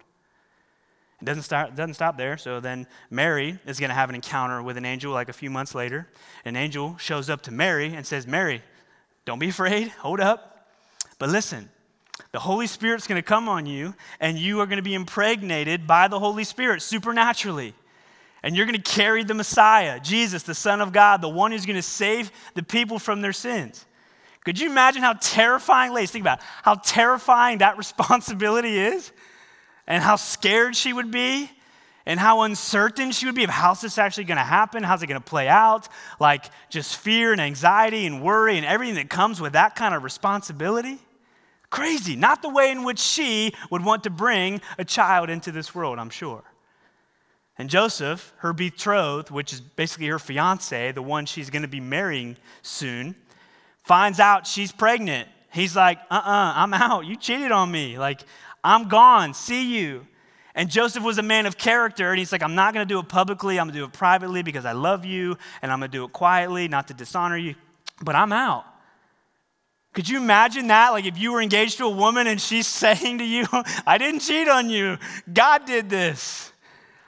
It 1.20 1.26
doesn't, 1.26 1.42
start, 1.42 1.76
doesn't 1.76 1.96
stop 1.96 2.16
there. 2.16 2.38
So 2.38 2.60
then 2.60 2.86
Mary 3.10 3.58
is 3.66 3.80
going 3.80 3.90
to 3.90 3.96
have 3.96 4.10
an 4.10 4.16
encounter 4.16 4.62
with 4.62 4.78
an 4.78 4.86
angel 4.86 5.14
like 5.14 5.30
a 5.30 5.34
few 5.34 5.50
months 5.50 5.74
later. 5.74 6.08
An 6.46 6.56
angel 6.56 6.96
shows 7.00 7.28
up 7.28 7.42
to 7.42 7.52
Mary 7.52 7.96
and 7.96 8.06
says, 8.06 8.28
Mary, 8.28 8.62
don't 9.26 9.40
be 9.40 9.50
afraid, 9.50 9.88
hold 9.88 10.20
up. 10.20 10.70
But 11.18 11.30
listen, 11.30 11.72
the 12.32 12.40
Holy 12.40 12.68
Spirit's 12.68 13.08
going 13.08 13.22
to 13.22 13.28
come 13.28 13.50
on 13.50 13.66
you, 13.66 13.94
and 14.20 14.38
you 14.38 14.60
are 14.60 14.66
going 14.66 14.78
to 14.78 14.84
be 14.84 14.94
impregnated 14.94 15.88
by 15.88 16.08
the 16.08 16.20
Holy 16.20 16.44
Spirit 16.44 16.82
supernaturally. 16.82 17.74
And 18.44 18.56
you're 18.56 18.66
going 18.66 18.80
to 18.80 18.92
carry 18.92 19.24
the 19.24 19.34
Messiah, 19.34 20.00
Jesus, 20.00 20.44
the 20.44 20.54
Son 20.54 20.82
of 20.82 20.94
God, 20.94 21.22
the 21.22 21.30
one 21.30 21.52
who's 21.52 21.66
going 21.66 21.78
to 21.78 21.82
save 21.82 22.32
the 22.54 22.62
people 22.64 23.00
from 23.00 23.22
their 23.22 23.34
sins. 23.34 23.86
Could 24.44 24.60
you 24.60 24.70
imagine 24.70 25.02
how 25.02 25.14
terrifying, 25.14 25.94
ladies, 25.94 26.12
think 26.12 26.24
about 26.24 26.40
it, 26.40 26.46
how 26.62 26.76
terrifying 26.76 27.58
that 27.58 27.78
responsibility 27.80 28.78
is? 28.78 29.12
And 29.88 30.04
how 30.04 30.16
scared 30.16 30.76
she 30.76 30.94
would 30.94 31.12
be? 31.12 31.50
And 32.06 32.20
how 32.20 32.42
uncertain 32.42 33.12
she 33.12 33.26
would 33.26 33.34
be 33.34 33.44
of 33.44 33.50
how's 33.50 33.82
this 33.82 33.98
actually 33.98 34.26
going 34.26 34.38
to 34.38 34.44
happen? 34.44 34.84
How's 34.84 35.02
it 35.02 35.08
going 35.08 35.20
to 35.20 35.26
play 35.26 35.48
out? 35.48 35.88
Like 36.20 36.46
just 36.70 36.98
fear 36.98 37.32
and 37.32 37.42
anxiety 37.42 38.06
and 38.06 38.22
worry 38.22 38.58
and 38.58 38.66
everything 38.66 38.96
that 38.96 39.10
comes 39.10 39.42
with 39.42 39.54
that 39.54 39.76
kind 39.76 39.96
of 39.96 40.04
responsibility. 40.04 41.00
Crazy. 41.70 42.16
Not 42.16 42.42
the 42.42 42.50
way 42.50 42.72
in 42.72 42.84
which 42.84 43.00
she 43.00 43.54
would 43.70 43.84
want 43.84 44.04
to 44.04 44.10
bring 44.10 44.62
a 44.78 44.86
child 44.86 45.30
into 45.30 45.52
this 45.52 45.74
world, 45.74 46.00
I'm 46.00 46.10
sure. 46.10 46.44
And 47.58 47.70
Joseph, 47.70 48.34
her 48.38 48.54
betrothed, 48.54 49.32
which 49.32 49.54
is 49.54 49.62
basically 49.62 50.08
her 50.08 50.20
fiance, 50.20 50.92
the 50.92 51.02
one 51.02 51.26
she's 51.26 51.50
going 51.50 51.62
to 51.62 51.68
be 51.68 51.80
marrying 51.80 52.38
soon, 52.62 53.16
finds 53.84 54.20
out 54.20 54.46
she's 54.46 54.72
pregnant. 54.72 55.30
He's 55.52 55.76
like, 55.76 56.00
uh 56.12 56.16
uh-uh, 56.16 56.50
uh, 56.50 56.54
i 56.56 56.64
am 56.64 56.74
out. 56.74 57.06
You 57.06 57.16
cheated 57.16 57.52
on 57.52 57.72
me. 57.72 57.98
Like, 57.98 58.22
I'm 58.64 58.90
gone. 58.90 59.34
See 59.34 59.78
you. 59.78 60.06
And 60.54 60.70
Joseph 60.70 61.04
was 61.04 61.18
a 61.18 61.24
man 61.24 61.46
of 61.46 61.58
character, 61.58 62.12
and 62.12 62.20
he's 62.20 62.32
like, 62.32 62.42
I'm 62.42 62.56
not 62.56 62.74
going 62.74 62.86
to 62.86 62.94
do 62.94 63.00
it 63.00 63.10
publicly. 63.10 63.60
I'm 63.60 63.68
going 63.68 63.74
to 63.74 63.80
do 63.80 63.86
it 63.86 63.94
privately 63.94 64.42
because 64.42 64.66
I 64.66 64.72
love 64.72 65.06
you, 65.06 65.38
and 65.62 65.72
I'm 65.72 65.80
going 65.80 65.92
to 65.92 65.98
do 65.98 66.06
it 66.06 66.14
quietly, 66.14 66.68
not 66.68 66.88
to 66.88 66.94
dishonor 66.94 67.38
you, 67.38 67.56
but 68.02 68.16
I'm 68.16 68.32
out. 68.32 68.66
Could 69.96 70.10
you 70.10 70.18
imagine 70.18 70.68
that? 70.68 70.90
Like 70.90 71.06
if 71.06 71.18
you 71.18 71.32
were 71.32 71.42
engaged 71.42 71.78
to 71.78 71.86
a 71.86 71.90
woman 71.90 72.28
and 72.28 72.40
she's 72.40 72.68
saying 72.84 73.18
to 73.18 73.26
you, 73.26 73.46
I 73.88 73.98
didn't 73.98 74.20
cheat 74.20 74.48
on 74.48 74.70
you, 74.70 74.98
God 75.34 75.66
did 75.66 75.90
this. 75.90 76.52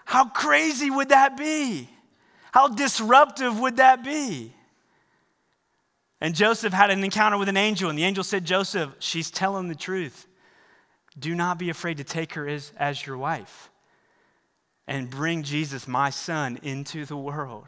How 0.06 0.30
crazy 0.30 0.90
would 0.90 1.10
that 1.10 1.38
be? 1.38 1.90
How 2.54 2.70
disruptive 2.70 3.60
would 3.60 3.78
that 3.78 4.04
be? 4.04 4.54
And 6.22 6.34
Joseph 6.34 6.74
had 6.74 6.90
an 6.90 7.04
encounter 7.04 7.38
with 7.38 7.50
an 7.50 7.58
angel, 7.58 7.90
and 7.90 8.00
the 8.00 8.06
angel 8.06 8.24
said, 8.24 8.46
Joseph, 8.46 8.96
she's 9.00 9.30
telling 9.30 9.68
the 9.68 9.76
truth. 9.76 10.26
Do 11.20 11.36
not 11.36 11.60
be 11.60 11.70
afraid 11.70 11.98
to 11.98 12.04
take 12.04 12.34
her 12.34 12.48
as, 12.48 12.72
as 12.78 13.06
your 13.06 13.18
wife 13.18 13.70
and 14.88 15.10
bring 15.10 15.44
Jesus, 15.44 15.88
my 15.88 16.10
son, 16.10 16.58
into 16.64 17.06
the 17.06 17.18
world. 17.18 17.68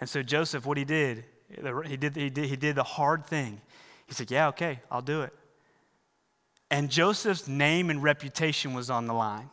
And 0.00 0.08
so 0.08 0.22
Joseph, 0.22 0.64
what 0.64 0.78
he 0.78 0.84
did, 0.84 1.24
he 1.86 1.96
did, 1.96 2.16
he 2.16 2.30
did, 2.30 2.44
he 2.46 2.56
did 2.56 2.74
the 2.74 2.82
hard 2.82 3.26
thing. 3.26 3.60
He 4.06 4.14
said, 4.14 4.30
Yeah, 4.30 4.48
okay, 4.48 4.80
I'll 4.90 5.02
do 5.02 5.22
it. 5.22 5.32
And 6.70 6.90
Joseph's 6.90 7.46
name 7.46 7.90
and 7.90 8.02
reputation 8.02 8.74
was 8.74 8.90
on 8.90 9.06
the 9.06 9.14
line 9.14 9.50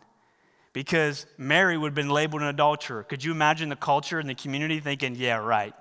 because 0.74 1.26
Mary 1.38 1.78
would 1.78 1.90
have 1.90 1.96
been 1.96 2.10
labeled 2.10 2.42
an 2.42 2.48
adulterer. 2.48 3.04
Could 3.04 3.24
you 3.24 3.32
imagine 3.32 3.70
the 3.70 3.76
culture 3.76 4.20
and 4.20 4.30
the 4.30 4.36
community 4.36 4.80
thinking, 4.80 5.16
Yeah, 5.16 5.38
right, 5.38 5.74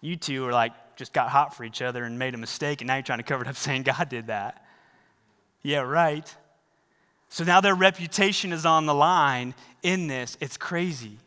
you 0.00 0.16
two 0.16 0.46
are 0.46 0.52
like 0.52 0.72
just 0.96 1.12
got 1.12 1.28
hot 1.28 1.54
for 1.54 1.64
each 1.64 1.80
other 1.80 2.04
and 2.04 2.18
made 2.18 2.34
a 2.34 2.38
mistake, 2.38 2.80
and 2.80 2.88
now 2.88 2.96
you're 2.96 3.02
trying 3.02 3.20
to 3.20 3.24
cover 3.24 3.42
it 3.42 3.48
up 3.48 3.56
saying 3.56 3.84
God 3.84 4.08
did 4.08 4.26
that? 4.28 4.64
Yeah, 5.62 5.80
right. 5.80 6.34
So 7.28 7.44
now 7.44 7.60
their 7.60 7.74
reputation 7.74 8.52
is 8.52 8.64
on 8.64 8.86
the 8.86 8.94
line 8.94 9.54
in 9.82 10.06
this. 10.06 10.36
It's 10.40 10.56
crazy. 10.56 11.18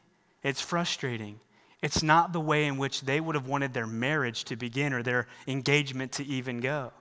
It's 0.43 0.59
frustrating. 0.59 1.39
It's 1.81 2.03
not 2.03 2.31
the 2.31 2.39
way 2.39 2.65
in 2.65 2.77
which 2.77 3.01
they 3.01 3.19
would 3.19 3.35
have 3.35 3.47
wanted 3.47 3.73
their 3.73 3.87
marriage 3.87 4.43
to 4.45 4.55
begin 4.55 4.93
or 4.93 5.01
their 5.01 5.27
engagement 5.47 6.11
to 6.13 6.25
even 6.25 6.59
go. 6.59 6.91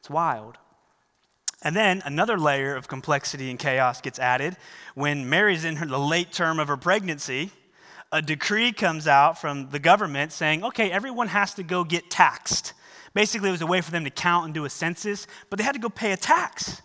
It's 0.00 0.08
wild. 0.08 0.56
And 1.62 1.74
then 1.74 2.02
another 2.04 2.38
layer 2.38 2.74
of 2.76 2.88
complexity 2.88 3.50
and 3.50 3.58
chaos 3.58 4.00
gets 4.00 4.18
added 4.18 4.56
when 4.94 5.28
Mary's 5.28 5.64
in 5.64 5.76
her, 5.76 5.86
the 5.86 5.98
late 5.98 6.32
term 6.32 6.58
of 6.58 6.68
her 6.68 6.76
pregnancy. 6.76 7.50
A 8.12 8.22
decree 8.22 8.72
comes 8.72 9.08
out 9.08 9.40
from 9.40 9.70
the 9.70 9.78
government 9.78 10.32
saying, 10.32 10.64
okay, 10.64 10.90
everyone 10.90 11.28
has 11.28 11.54
to 11.54 11.62
go 11.62 11.82
get 11.82 12.08
taxed. 12.08 12.72
Basically, 13.14 13.48
it 13.48 13.52
was 13.52 13.62
a 13.62 13.66
way 13.66 13.80
for 13.80 13.90
them 13.90 14.04
to 14.04 14.10
count 14.10 14.44
and 14.44 14.54
do 14.54 14.64
a 14.64 14.70
census, 14.70 15.26
but 15.50 15.58
they 15.58 15.64
had 15.64 15.74
to 15.74 15.80
go 15.80 15.88
pay 15.88 16.12
a 16.12 16.16
tax. 16.16 16.82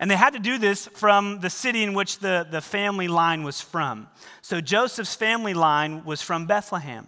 And 0.00 0.10
they 0.10 0.16
had 0.16 0.32
to 0.32 0.38
do 0.38 0.56
this 0.56 0.86
from 0.86 1.40
the 1.40 1.50
city 1.50 1.82
in 1.82 1.92
which 1.92 2.20
the, 2.20 2.46
the 2.50 2.62
family 2.62 3.06
line 3.06 3.42
was 3.42 3.60
from. 3.60 4.08
So 4.40 4.62
Joseph's 4.62 5.14
family 5.14 5.52
line 5.52 6.04
was 6.04 6.22
from 6.22 6.46
Bethlehem. 6.46 7.06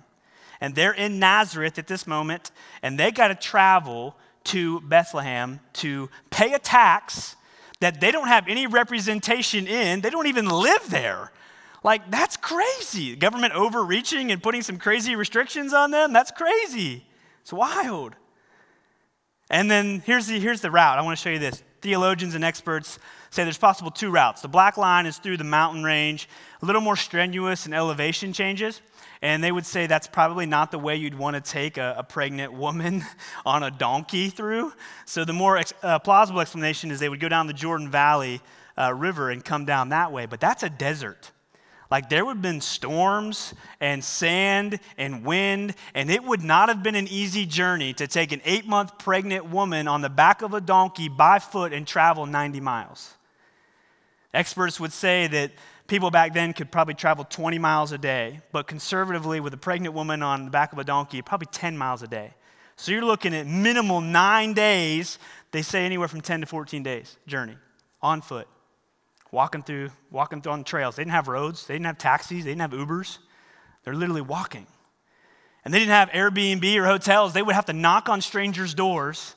And 0.61 0.75
they're 0.75 0.93
in 0.93 1.19
Nazareth 1.19 1.79
at 1.79 1.89
this 1.89 2.07
moment, 2.07 2.53
and 2.83 3.01
they 3.01 3.11
got 3.11 3.29
to 3.29 3.35
travel 3.35 4.15
to 4.45 4.81
Bethlehem 4.83 5.59
to 5.75 6.11
pay 6.31 6.53
a 6.53 6.59
tax 6.59 7.35
that 7.81 8.01
they 8.01 8.13
don't 8.13 8.29
have 8.29 8.47
any 8.47 8.67
representation 8.67 9.67
in. 9.67 10.03
They 10.03 10.11
don't 10.11 10.27
even 10.27 10.49
live 10.49 10.89
there. 10.91 11.33
Like, 11.83 12.11
that's 12.11 12.37
crazy. 12.37 13.17
Government 13.17 13.55
overreaching 13.55 14.31
and 14.31 14.41
putting 14.41 14.63
some 14.63 14.77
crazy 14.77 15.17
restrictions 15.17 15.73
on 15.73 15.91
them, 15.91 16.13
that's 16.13 16.31
crazy. 16.31 17.05
It's 17.41 17.53
wild. 17.53 18.15
And 19.51 19.71
then 19.71 20.01
here's 20.05 20.27
the, 20.29 20.39
here's 20.39 20.61
the 20.61 20.71
route. 20.71 20.99
I 20.99 21.03
want 21.03 21.19
to 21.19 21.23
show 21.23 21.31
you 21.31 21.41
this 21.41 21.63
theologians 21.83 22.35
and 22.35 22.45
experts 22.45 22.99
say 23.31 23.45
there's 23.45 23.59
possible 23.59 23.91
two 23.91 24.11
routes. 24.11 24.41
The 24.41 24.49
black 24.49 24.77
line 24.77 25.07
is 25.07 25.19
through 25.19 25.37
the 25.37 25.45
mountain 25.45 25.85
range, 25.85 26.29
a 26.63 26.67
little 26.67 26.81
more 26.81 26.97
strenuous 26.97 27.67
in 27.67 27.75
elevation 27.75 28.33
changes. 28.33 28.81
And 29.21 29.43
they 29.43 29.53
would 29.53 29.67
say 29.67 29.87
that's 29.87 30.09
probably 30.09 30.47
not 30.47 30.71
the 30.71 30.79
way 30.79 30.97
you'd 30.97 31.17
want 31.17 31.37
to 31.37 31.41
take 31.41 31.77
a, 31.77 31.95
a 31.99 32.03
pregnant 32.03 32.53
woman 32.53 33.05
on 33.47 33.63
a 33.63 33.71
donkey 33.71 34.31
through. 34.31 34.73
So 35.05 35.25
the 35.25 35.33
more 35.33 35.59
ex, 35.59 35.73
uh, 35.83 35.99
plausible 35.99 36.41
explanation 36.41 36.91
is 36.91 36.99
they 36.99 37.09
would 37.09 37.21
go 37.21 37.29
down 37.29 37.47
the 37.47 37.53
Jordan 37.53 37.91
Valley 37.91 38.41
uh, 38.77 38.93
River 38.93 39.31
and 39.31 39.45
come 39.45 39.65
down 39.65 39.91
that 39.91 40.13
way. 40.13 40.27
But 40.27 40.41
that's 40.41 40.63
a 40.63 40.71
desert. 40.71 41.31
Like 41.93 42.09
there 42.09 42.25
would 42.25 42.37
have 42.37 42.43
been 42.43 42.63
storms 42.63 43.53
and 43.79 44.03
sand 44.03 44.81
and 44.97 45.27
wind, 45.27 45.75
and 45.95 46.11
it 46.11 46.25
would 46.25 46.43
not 46.43 46.71
have 46.71 46.83
been 46.83 46.95
an 46.95 47.07
easy 47.07 47.45
journey 47.45 47.93
to 47.93 48.07
take 48.07 48.33
an 48.33 48.41
eight 48.47 48.67
month 48.67 48.97
pregnant 48.97 49.51
woman 49.51 49.87
on 49.87 50.01
the 50.01 50.09
back 50.09 50.41
of 50.41 50.55
a 50.55 50.61
donkey 50.63 51.11
by 51.11 51.39
foot 51.39 51.75
and 51.75 51.87
travel 51.87 52.25
90 52.25 52.61
miles. 52.61 53.13
Experts 54.33 54.81
would 54.81 54.95
say 54.95 55.27
that 55.27 55.53
people 55.87 56.11
back 56.11 56.33
then 56.33 56.55
could 56.55 56.73
probably 56.73 56.95
travel 56.95 57.25
20 57.25 57.59
miles 57.59 57.93
a 57.93 57.99
day, 57.99 58.41
but 58.53 58.67
conservatively, 58.67 59.41
with 59.41 59.53
a 59.53 59.59
pregnant 59.59 59.95
woman 59.95 60.23
on 60.23 60.47
the 60.47 60.51
back 60.51 60.73
of 60.73 60.79
a 60.79 60.85
donkey, 60.85 61.21
probably 61.21 61.49
10 61.53 61.77
miles 61.77 62.03
a 62.03 62.09
day. 62.09 62.33
So 62.77 62.91
you're 62.91 63.05
looking 63.05 63.35
at 63.35 63.47
minimal 63.47 64.01
nine 64.01 64.55
days. 64.55 65.19
They 65.51 65.61
say 65.61 65.85
anywhere 65.85 66.09
from 66.09 66.23
10 66.23 66.41
to 66.41 66.47
14 66.47 66.83
days 66.83 67.19
journey 67.27 67.59
on 68.01 68.23
foot 68.23 68.49
walking 69.33 69.63
through, 69.63 69.91
walking 70.11 70.47
on 70.47 70.63
trails. 70.63 70.95
They 70.95 71.03
didn't 71.03 71.15
have 71.15 71.27
roads, 71.27 71.67
they 71.67 71.75
didn't 71.75 71.87
have 71.87 71.99
taxis, 71.99 72.45
they 72.45 72.51
didn't 72.51 72.61
have 72.61 72.71
Ubers. 72.71 73.19
They're 73.83 73.95
literally 73.95 74.21
walking. 74.21 74.67
And 75.65 75.73
they 75.73 75.81
didn't 75.81 75.93
have 75.93 76.11
Airbnb 76.11 76.77
or 76.77 76.85
hotels. 76.85 77.33
They 77.33 77.43
would 77.43 77.55
have 77.55 77.67
to 77.67 77.73
knock 77.73 78.09
on 78.09 78.21
strangers' 78.21 78.75
doors 78.75 79.35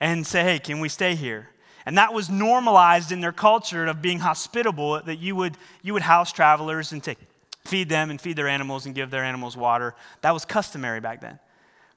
and 0.00 0.26
say, 0.26 0.42
hey, 0.42 0.58
can 0.58 0.80
we 0.80 0.88
stay 0.88 1.14
here? 1.14 1.48
And 1.84 1.98
that 1.98 2.12
was 2.12 2.30
normalized 2.30 3.10
in 3.10 3.20
their 3.20 3.32
culture 3.32 3.86
of 3.86 4.00
being 4.00 4.20
hospitable, 4.20 5.00
that 5.02 5.18
you 5.18 5.34
would, 5.36 5.56
you 5.82 5.92
would 5.94 6.02
house 6.02 6.32
travelers 6.32 6.92
and 6.92 7.02
take, 7.02 7.18
feed 7.64 7.88
them 7.88 8.10
and 8.10 8.20
feed 8.20 8.36
their 8.36 8.48
animals 8.48 8.86
and 8.86 8.94
give 8.94 9.10
their 9.10 9.24
animals 9.24 9.56
water. 9.56 9.94
That 10.20 10.32
was 10.32 10.44
customary 10.44 11.00
back 11.00 11.20
then. 11.20 11.38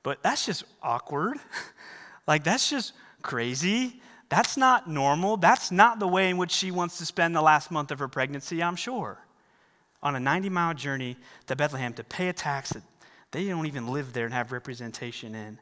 But 0.02 0.24
that's 0.24 0.46
just 0.46 0.64
awkward. 0.82 1.38
like, 2.28 2.44
that's 2.44 2.70
just 2.70 2.94
crazy. 3.22 4.02
That's 4.30 4.58
not 4.58 4.90
normal. 4.90 5.38
That's 5.38 5.72
not 5.72 6.00
the 6.00 6.08
way 6.08 6.30
in 6.30 6.38
which 6.38 6.52
she 6.52 6.72
wants 6.72 6.98
to 6.98 7.06
spend 7.06 7.36
the 7.36 7.42
last 7.42 7.72
month 7.72 7.92
of 7.92 8.00
her 8.00 8.08
pregnancy, 8.08 8.62
I'm 8.62 8.76
sure. 8.76 9.20
On 10.02 10.16
a 10.16 10.20
90 10.20 10.50
mile 10.50 10.74
journey 10.74 11.18
to 11.48 11.56
Bethlehem 11.56 11.94
to 11.94 12.04
pay 12.04 12.30
a 12.30 12.34
tax 12.34 12.72
that 12.72 12.84
they 13.32 13.48
don't 13.48 13.66
even 13.66 13.88
live 13.88 14.14
there 14.14 14.26
and 14.26 14.34
have 14.34 14.52
representation 14.52 15.36
in. 15.36 15.60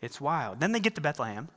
It's 0.00 0.20
wild. 0.20 0.60
Then 0.60 0.72
they 0.72 0.80
get 0.80 0.94
to 0.94 1.00
Bethlehem, 1.00 1.48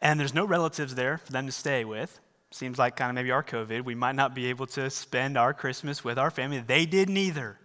and 0.00 0.20
there's 0.20 0.34
no 0.34 0.44
relatives 0.44 0.94
there 0.94 1.18
for 1.18 1.32
them 1.32 1.46
to 1.46 1.52
stay 1.52 1.84
with. 1.84 2.20
Seems 2.50 2.78
like 2.78 2.94
kind 2.94 3.10
of 3.10 3.14
maybe 3.16 3.32
our 3.32 3.42
COVID. 3.42 3.84
We 3.84 3.94
might 3.94 4.14
not 4.14 4.34
be 4.34 4.46
able 4.46 4.66
to 4.68 4.88
spend 4.90 5.36
our 5.36 5.52
Christmas 5.52 6.04
with 6.04 6.18
our 6.18 6.30
family. 6.30 6.60
They 6.60 6.86
didn't 6.86 7.16
either. 7.16 7.58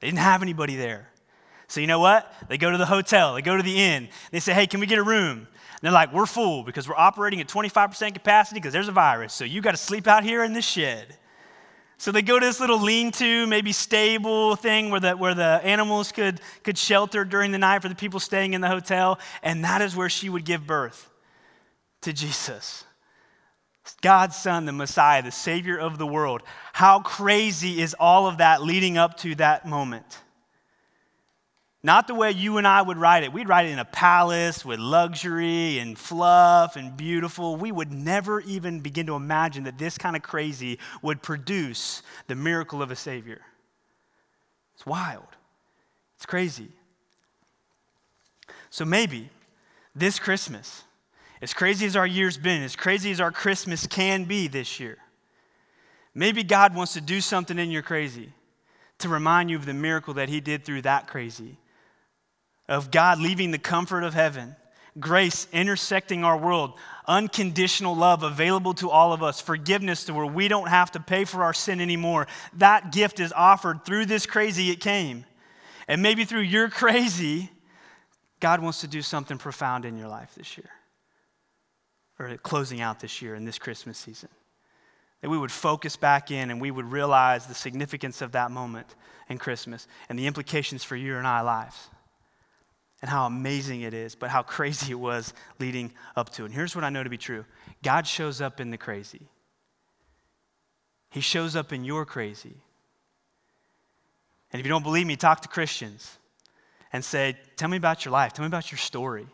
They 0.00 0.06
didn't 0.06 0.20
have 0.20 0.40
anybody 0.40 0.76
there. 0.76 1.10
So 1.70 1.80
you 1.80 1.86
know 1.86 2.00
what? 2.00 2.34
They 2.48 2.58
go 2.58 2.72
to 2.72 2.76
the 2.76 2.86
hotel, 2.86 3.34
they 3.34 3.42
go 3.42 3.56
to 3.56 3.62
the 3.62 3.80
inn. 3.80 4.08
They 4.32 4.40
say, 4.40 4.52
hey, 4.52 4.66
can 4.66 4.80
we 4.80 4.86
get 4.86 4.98
a 4.98 5.04
room? 5.04 5.46
they're 5.82 5.92
like, 5.92 6.12
we're 6.12 6.26
full 6.26 6.64
because 6.64 6.86
we're 6.86 6.96
operating 6.96 7.40
at 7.40 7.48
25% 7.48 8.12
capacity 8.12 8.60
because 8.60 8.72
there's 8.72 8.88
a 8.88 8.92
virus. 8.92 9.32
So 9.32 9.44
you 9.44 9.62
got 9.62 9.70
to 9.70 9.76
sleep 9.78 10.06
out 10.06 10.24
here 10.24 10.42
in 10.42 10.52
this 10.52 10.66
shed. 10.66 11.16
So 11.96 12.12
they 12.12 12.22
go 12.22 12.38
to 12.38 12.44
this 12.44 12.60
little 12.60 12.80
lean 12.80 13.12
to, 13.12 13.46
maybe 13.46 13.72
stable 13.72 14.56
thing 14.56 14.90
where 14.90 15.00
the, 15.00 15.12
where 15.12 15.34
the 15.34 15.60
animals 15.62 16.12
could, 16.12 16.40
could 16.64 16.76
shelter 16.76 17.24
during 17.24 17.52
the 17.52 17.58
night 17.58 17.82
for 17.82 17.88
the 17.88 17.94
people 17.94 18.18
staying 18.18 18.52
in 18.52 18.60
the 18.60 18.68
hotel. 18.68 19.18
And 19.42 19.64
that 19.64 19.80
is 19.80 19.94
where 19.94 20.10
she 20.10 20.28
would 20.28 20.44
give 20.44 20.66
birth 20.66 21.08
to 22.02 22.12
Jesus. 22.12 22.84
God's 24.02 24.36
Son, 24.36 24.66
the 24.66 24.72
Messiah, 24.72 25.22
the 25.22 25.30
Savior 25.30 25.78
of 25.78 25.98
the 25.98 26.06
world. 26.06 26.42
How 26.72 27.00
crazy 27.00 27.80
is 27.80 27.94
all 27.98 28.26
of 28.26 28.38
that 28.38 28.60
leading 28.62 28.98
up 28.98 29.16
to 29.18 29.36
that 29.36 29.66
moment? 29.66 30.18
Not 31.82 32.06
the 32.06 32.14
way 32.14 32.30
you 32.30 32.58
and 32.58 32.66
I 32.66 32.82
would 32.82 32.98
write 32.98 33.22
it. 33.22 33.32
We'd 33.32 33.48
write 33.48 33.66
it 33.66 33.70
in 33.70 33.78
a 33.78 33.86
palace 33.86 34.66
with 34.66 34.78
luxury 34.78 35.78
and 35.78 35.98
fluff 35.98 36.76
and 36.76 36.94
beautiful. 36.94 37.56
We 37.56 37.72
would 37.72 37.90
never 37.90 38.40
even 38.40 38.80
begin 38.80 39.06
to 39.06 39.14
imagine 39.14 39.64
that 39.64 39.78
this 39.78 39.96
kind 39.96 40.14
of 40.14 40.22
crazy 40.22 40.78
would 41.00 41.22
produce 41.22 42.02
the 42.26 42.34
miracle 42.34 42.82
of 42.82 42.90
a 42.90 42.96
Savior. 42.96 43.40
It's 44.74 44.84
wild. 44.84 45.26
It's 46.16 46.26
crazy. 46.26 46.68
So 48.68 48.84
maybe 48.84 49.30
this 49.94 50.18
Christmas, 50.18 50.84
as 51.40 51.54
crazy 51.54 51.86
as 51.86 51.96
our 51.96 52.06
year's 52.06 52.36
been, 52.36 52.62
as 52.62 52.76
crazy 52.76 53.10
as 53.10 53.22
our 53.22 53.32
Christmas 53.32 53.86
can 53.86 54.24
be 54.24 54.48
this 54.48 54.80
year, 54.80 54.98
maybe 56.14 56.44
God 56.44 56.74
wants 56.74 56.92
to 56.92 57.00
do 57.00 57.22
something 57.22 57.58
in 57.58 57.70
your 57.70 57.82
crazy 57.82 58.34
to 58.98 59.08
remind 59.08 59.48
you 59.48 59.56
of 59.56 59.64
the 59.64 59.72
miracle 59.72 60.12
that 60.14 60.28
He 60.28 60.42
did 60.42 60.66
through 60.66 60.82
that 60.82 61.06
crazy 61.06 61.56
of 62.70 62.92
God 62.92 63.18
leaving 63.18 63.50
the 63.50 63.58
comfort 63.58 64.04
of 64.04 64.14
heaven, 64.14 64.54
grace 64.98 65.48
intersecting 65.52 66.24
our 66.24 66.38
world, 66.38 66.74
unconditional 67.06 67.96
love 67.96 68.22
available 68.22 68.72
to 68.74 68.88
all 68.88 69.12
of 69.12 69.22
us, 69.24 69.40
forgiveness 69.40 70.04
to 70.04 70.14
where 70.14 70.24
we 70.24 70.46
don't 70.46 70.68
have 70.68 70.92
to 70.92 71.00
pay 71.00 71.24
for 71.24 71.42
our 71.42 71.52
sin 71.52 71.80
anymore. 71.80 72.28
That 72.54 72.92
gift 72.92 73.18
is 73.18 73.32
offered 73.32 73.84
through 73.84 74.06
this 74.06 74.24
crazy 74.24 74.70
it 74.70 74.80
came. 74.80 75.26
And 75.88 76.00
maybe 76.00 76.24
through 76.24 76.42
your 76.42 76.70
crazy, 76.70 77.50
God 78.38 78.62
wants 78.62 78.82
to 78.82 78.86
do 78.86 79.02
something 79.02 79.36
profound 79.36 79.84
in 79.84 79.98
your 79.98 80.08
life 80.08 80.32
this 80.36 80.56
year, 80.56 80.70
or 82.20 82.36
closing 82.36 82.80
out 82.80 83.00
this 83.00 83.20
year 83.20 83.34
in 83.34 83.44
this 83.44 83.58
Christmas 83.58 83.98
season. 83.98 84.28
That 85.22 85.28
we 85.28 85.36
would 85.36 85.52
focus 85.52 85.96
back 85.96 86.30
in 86.30 86.50
and 86.50 86.60
we 86.60 86.70
would 86.70 86.90
realize 86.90 87.46
the 87.46 87.54
significance 87.54 88.22
of 88.22 88.32
that 88.32 88.52
moment 88.52 88.86
in 89.28 89.38
Christmas 89.38 89.88
and 90.08 90.16
the 90.16 90.28
implications 90.28 90.84
for 90.84 90.94
you 90.94 91.16
and 91.16 91.26
I 91.26 91.40
lives 91.40 91.90
and 93.02 93.10
how 93.10 93.26
amazing 93.26 93.82
it 93.82 93.94
is, 93.94 94.14
but 94.14 94.30
how 94.30 94.42
crazy 94.56 94.92
it 94.92 94.98
was 94.98 95.32
leading 95.58 95.92
up 96.16 96.30
to. 96.30 96.44
And 96.44 96.54
here's 96.54 96.74
what 96.74 96.84
I 96.84 96.90
know 96.90 97.02
to 97.02 97.10
be 97.10 97.18
true 97.18 97.44
God 97.82 98.06
shows 98.06 98.40
up 98.40 98.60
in 98.60 98.70
the 98.70 98.78
crazy, 98.78 99.22
He 101.10 101.20
shows 101.20 101.56
up 101.56 101.72
in 101.72 101.84
your 101.84 102.04
crazy. 102.04 102.56
And 104.52 104.58
if 104.58 104.66
you 104.66 104.70
don't 104.70 104.82
believe 104.82 105.06
me, 105.06 105.14
talk 105.14 105.42
to 105.42 105.48
Christians 105.48 106.18
and 106.92 107.04
say, 107.04 107.36
Tell 107.56 107.68
me 107.68 107.76
about 107.76 108.04
your 108.04 108.12
life, 108.12 108.32
tell 108.32 108.42
me 108.42 108.48
about 108.48 108.70
your 108.70 108.78
story. 108.78 109.26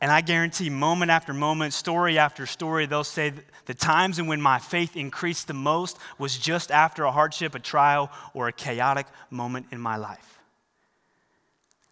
And 0.00 0.10
I 0.10 0.20
guarantee, 0.20 0.68
moment 0.68 1.10
after 1.10 1.32
moment, 1.32 1.72
story 1.72 2.18
after 2.18 2.44
story, 2.46 2.84
they'll 2.84 3.04
say 3.04 3.32
the 3.64 3.74
times 3.74 4.18
in 4.18 4.26
when 4.26 4.40
my 4.40 4.58
faith 4.58 4.96
increased 4.96 5.46
the 5.46 5.54
most 5.54 5.98
was 6.18 6.36
just 6.36 6.70
after 6.70 7.04
a 7.04 7.12
hardship, 7.12 7.54
a 7.54 7.58
trial, 7.58 8.10
or 8.34 8.48
a 8.48 8.52
chaotic 8.52 9.06
moment 9.30 9.66
in 9.70 9.80
my 9.80 9.96
life. 9.96 10.33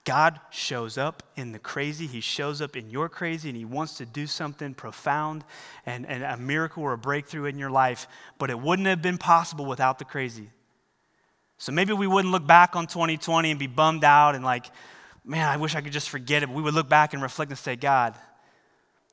God 0.04 0.40
shows 0.50 0.98
up 0.98 1.22
in 1.36 1.52
the 1.52 1.60
crazy. 1.60 2.06
He 2.06 2.20
shows 2.20 2.60
up 2.60 2.76
in 2.76 2.90
your 2.90 3.08
crazy, 3.08 3.48
and 3.48 3.56
He 3.56 3.64
wants 3.64 3.98
to 3.98 4.06
do 4.06 4.26
something 4.26 4.74
profound 4.74 5.44
and, 5.86 6.06
and 6.06 6.24
a 6.24 6.36
miracle 6.36 6.82
or 6.82 6.92
a 6.92 6.98
breakthrough 6.98 7.44
in 7.44 7.58
your 7.58 7.70
life. 7.70 8.08
But 8.38 8.50
it 8.50 8.58
wouldn't 8.58 8.88
have 8.88 9.00
been 9.00 9.18
possible 9.18 9.64
without 9.64 10.00
the 10.00 10.04
crazy. 10.04 10.50
So 11.58 11.70
maybe 11.70 11.92
we 11.92 12.08
wouldn't 12.08 12.32
look 12.32 12.44
back 12.44 12.74
on 12.74 12.88
2020 12.88 13.50
and 13.50 13.60
be 13.60 13.68
bummed 13.68 14.02
out 14.02 14.34
and 14.34 14.44
like, 14.44 14.66
man, 15.24 15.48
I 15.48 15.56
wish 15.56 15.76
I 15.76 15.80
could 15.80 15.92
just 15.92 16.10
forget 16.10 16.42
it. 16.42 16.46
But 16.46 16.56
we 16.56 16.62
would 16.62 16.74
look 16.74 16.88
back 16.88 17.14
and 17.14 17.22
reflect 17.22 17.52
and 17.52 17.58
say, 17.58 17.76
God, 17.76 18.16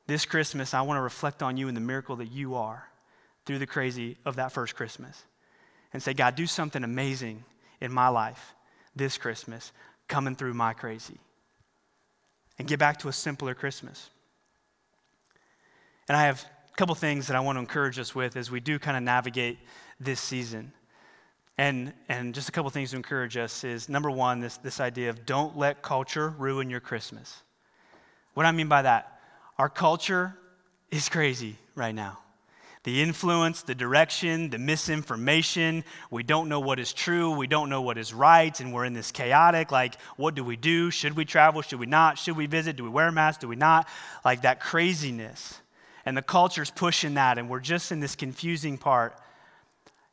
this 0.07 0.25
Christmas, 0.25 0.73
I 0.73 0.81
want 0.81 0.97
to 0.97 1.01
reflect 1.01 1.43
on 1.43 1.57
you 1.57 1.67
and 1.67 1.77
the 1.77 1.81
miracle 1.81 2.15
that 2.15 2.31
you 2.31 2.55
are 2.55 2.89
through 3.45 3.59
the 3.59 3.67
crazy 3.67 4.17
of 4.25 4.37
that 4.37 4.51
first 4.51 4.75
Christmas. 4.75 5.23
And 5.93 6.01
say, 6.01 6.15
God, 6.15 6.35
do 6.35 6.47
something 6.47 6.83
amazing 6.83 7.43
in 7.79 7.91
my 7.91 8.07
life 8.07 8.55
this 8.95 9.19
Christmas 9.19 9.71
coming 10.09 10.35
through 10.35 10.53
my 10.53 10.73
crazy 10.73 11.17
and 12.57 12.67
get 12.67 12.79
back 12.79 12.97
to 12.99 13.07
a 13.07 13.13
simpler 13.13 13.53
Christmas. 13.53 14.09
And 16.09 16.17
I 16.17 16.25
have 16.25 16.43
a 16.73 16.75
couple 16.75 16.93
things 16.95 17.27
that 17.27 17.37
I 17.37 17.39
want 17.39 17.55
to 17.55 17.59
encourage 17.61 17.97
us 17.99 18.13
with 18.13 18.35
as 18.35 18.51
we 18.51 18.59
do 18.59 18.77
kind 18.79 18.97
of 18.97 19.03
navigate 19.03 19.57
this 19.99 20.19
season. 20.19 20.73
And, 21.57 21.93
and 22.09 22.35
just 22.35 22.49
a 22.49 22.51
couple 22.51 22.69
things 22.71 22.91
to 22.91 22.97
encourage 22.97 23.37
us 23.37 23.63
is 23.63 23.87
number 23.87 24.11
one, 24.11 24.41
this, 24.41 24.57
this 24.57 24.81
idea 24.81 25.09
of 25.09 25.25
don't 25.25 25.57
let 25.57 25.81
culture 25.81 26.33
ruin 26.37 26.69
your 26.69 26.79
Christmas. 26.81 27.41
What 28.33 28.45
I 28.45 28.51
mean 28.51 28.67
by 28.67 28.81
that, 28.81 29.19
our 29.57 29.69
culture 29.69 30.35
is 30.91 31.07
crazy 31.07 31.55
right 31.75 31.95
now 31.95 32.19
the 32.83 33.01
influence, 33.01 33.61
the 33.61 33.75
direction, 33.75 34.49
the 34.49 34.57
misinformation. 34.57 35.83
We 36.11 36.23
don't 36.23 36.47
know 36.47 36.61
what 36.61 36.79
is 36.79 36.93
true. 36.93 37.31
We 37.31 37.47
don't 37.47 37.69
know 37.69 37.81
what 37.81 37.97
is 37.97 38.13
right. 38.13 38.57
And 38.59 38.73
we're 38.73 38.85
in 38.85 38.93
this 38.93 39.11
chaotic 39.11 39.71
like, 39.71 39.95
what 40.15 40.35
do 40.35 40.43
we 40.43 40.55
do? 40.55 40.89
Should 40.89 41.15
we 41.15 41.25
travel? 41.25 41.61
Should 41.61 41.79
we 41.79 41.85
not? 41.85 42.17
Should 42.17 42.37
we 42.37 42.45
visit? 42.45 42.77
Do 42.77 42.83
we 42.83 42.89
wear 42.89 43.11
masks? 43.11 43.41
Do 43.41 43.47
we 43.47 43.57
not? 43.57 43.87
Like 44.23 44.43
that 44.43 44.61
craziness. 44.61 45.59
And 46.05 46.15
the 46.15 46.21
culture's 46.21 46.71
pushing 46.71 47.15
that. 47.15 47.37
And 47.37 47.49
we're 47.49 47.59
just 47.59 47.91
in 47.91 47.99
this 47.99 48.15
confusing 48.15 48.77
part. 48.77 49.15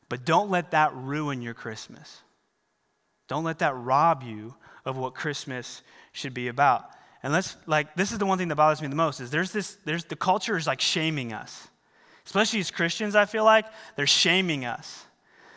But 0.09 0.25
don't 0.25 0.51
let 0.51 0.73
that 0.73 0.95
ruin 0.95 1.43
your 1.43 1.55
Christmas. 1.55 2.21
Don't 3.29 3.45
let 3.45 3.61
that 3.61 3.77
rob 3.77 4.23
you 4.23 4.55
of 4.85 4.97
what 4.97 5.15
Christmas 5.15 5.83
should 6.13 6.35
be 6.35 6.49
about. 6.49 6.91
And 7.23 7.33
let's 7.33 7.57
like 7.67 7.95
this 7.97 8.13
is 8.13 8.19
the 8.19 8.27
one 8.27 8.39
thing 8.39 8.49
that 8.49 8.57
bothers 8.57 8.81
me 8.81 8.89
the 8.89 8.95
most 8.95 9.21
is 9.21 9.31
there's 9.31 9.51
this 9.51 9.77
there's 9.85 10.05
the 10.05 10.15
culture 10.15 10.57
is 10.57 10.67
like 10.67 10.81
shaming 10.81 11.33
us 11.33 11.67
especially 12.27 12.61
as 12.61 12.71
Christians, 12.71 13.15
I 13.15 13.25
feel 13.25 13.45
like, 13.45 13.65
they're 13.97 14.07
shaming 14.07 14.65
us. 14.65 15.05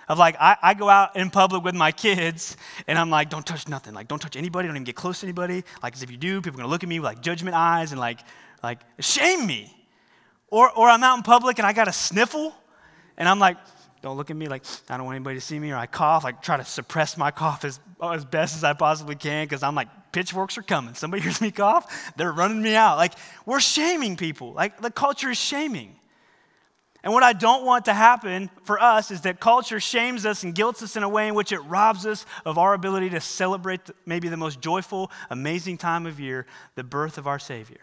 Of 0.07 0.17
like, 0.17 0.37
I, 0.39 0.57
I 0.61 0.73
go 0.73 0.89
out 0.89 1.15
in 1.15 1.29
public 1.29 1.63
with 1.63 1.75
my 1.75 1.91
kids 1.91 2.57
and 2.87 2.97
I'm 2.97 3.11
like, 3.11 3.29
don't 3.29 3.45
touch 3.45 3.67
nothing. 3.67 3.93
Like, 3.93 4.07
don't 4.07 4.19
touch 4.19 4.35
anybody. 4.35 4.67
Don't 4.67 4.75
even 4.75 4.83
get 4.83 4.95
close 4.95 5.19
to 5.19 5.27
anybody. 5.27 5.63
Like, 5.83 5.93
because 5.93 6.01
if 6.01 6.09
you 6.09 6.17
do, 6.17 6.41
people 6.41 6.59
are 6.61 6.63
to 6.63 6.69
look 6.69 6.81
at 6.81 6.89
me 6.89 6.99
with 6.99 7.05
like 7.05 7.21
judgment 7.21 7.55
eyes 7.55 7.91
and 7.91 7.99
like, 7.99 8.19
like 8.63 8.79
shame 8.99 9.45
me. 9.45 9.75
Or, 10.47 10.71
or 10.71 10.89
I'm 10.89 11.03
out 11.03 11.17
in 11.17 11.23
public 11.23 11.59
and 11.59 11.67
I 11.67 11.73
got 11.73 11.87
a 11.87 11.93
sniffle 11.93 12.55
and 13.17 13.29
I'm 13.29 13.37
like, 13.37 13.57
don't 14.01 14.17
look 14.17 14.31
at 14.31 14.35
me 14.35 14.47
like 14.47 14.63
I 14.89 14.97
don't 14.97 15.05
want 15.05 15.15
anybody 15.15 15.35
to 15.35 15.41
see 15.41 15.59
me, 15.59 15.71
or 15.71 15.75
I 15.75 15.85
cough, 15.85 16.23
like 16.23 16.41
try 16.41 16.57
to 16.57 16.63
suppress 16.63 17.17
my 17.17 17.31
cough 17.31 17.65
as, 17.65 17.79
as 18.01 18.23
best 18.23 18.55
as 18.55 18.63
I 18.63 18.73
possibly 18.73 19.15
can 19.15 19.45
because 19.45 19.61
I'm 19.61 19.75
like, 19.75 19.89
pitchforks 20.11 20.57
are 20.57 20.63
coming. 20.63 20.93
Somebody 20.93 21.21
hears 21.23 21.41
me 21.41 21.51
cough, 21.51 22.13
they're 22.15 22.31
running 22.31 22.61
me 22.61 22.75
out. 22.75 22.97
Like, 22.97 23.13
we're 23.45 23.59
shaming 23.59 24.15
people. 24.15 24.53
Like, 24.53 24.81
the 24.81 24.89
culture 24.89 25.29
is 25.29 25.37
shaming. 25.37 25.98
And 27.03 27.13
what 27.13 27.23
I 27.23 27.31
don't 27.31 27.65
want 27.65 27.85
to 27.85 27.93
happen 27.93 28.49
for 28.63 28.81
us 28.81 29.09
is 29.09 29.21
that 29.21 29.39
culture 29.39 29.79
shames 29.79 30.25
us 30.25 30.43
and 30.43 30.53
guilts 30.53 30.83
us 30.83 30.97
in 30.97 31.03
a 31.03 31.09
way 31.09 31.29
in 31.29 31.35
which 31.35 31.51
it 31.51 31.59
robs 31.59 32.05
us 32.05 32.25
of 32.45 32.57
our 32.57 32.73
ability 32.73 33.09
to 33.11 33.21
celebrate 33.21 33.81
maybe 34.05 34.27
the 34.27 34.37
most 34.37 34.59
joyful, 34.59 35.09
amazing 35.29 35.77
time 35.77 36.05
of 36.05 36.19
year, 36.19 36.45
the 36.75 36.83
birth 36.83 37.17
of 37.17 37.25
our 37.25 37.39
Savior. 37.39 37.79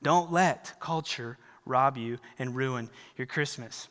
Don't 0.00 0.32
let 0.32 0.74
culture 0.78 1.38
rob 1.64 1.96
you 1.96 2.18
and 2.38 2.54
ruin 2.54 2.88
your 3.16 3.26
Christmas. 3.26 3.88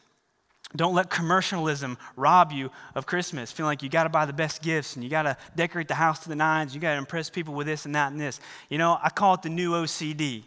Don't 0.74 0.96
let 0.96 1.10
commercialism 1.10 1.98
rob 2.16 2.54
you 2.54 2.72
of 2.96 3.06
Christmas, 3.06 3.52
feeling 3.52 3.72
like 3.72 3.84
you 3.84 3.90
got 3.90 4.04
to 4.04 4.10
buy 4.10 4.26
the 4.26 4.32
best 4.32 4.62
gifts 4.62 4.96
and 4.96 5.04
you 5.04 5.10
got 5.10 5.24
to 5.24 5.36
decorate 5.58 5.90
the 5.90 5.96
house 5.96 6.20
to 6.20 6.30
the 6.30 6.36
nines, 6.36 6.74
you 6.74 6.80
got 6.80 6.94
to 6.94 6.98
impress 6.98 7.30
people 7.30 7.54
with 7.54 7.68
this 7.68 7.86
and 7.86 7.94
that 7.96 8.12
and 8.12 8.22
this. 8.22 8.40
You 8.70 8.78
know, 8.78 8.98
I 9.02 9.10
call 9.10 9.34
it 9.34 9.42
the 9.42 9.50
new 9.50 9.72
OCD 9.72 10.44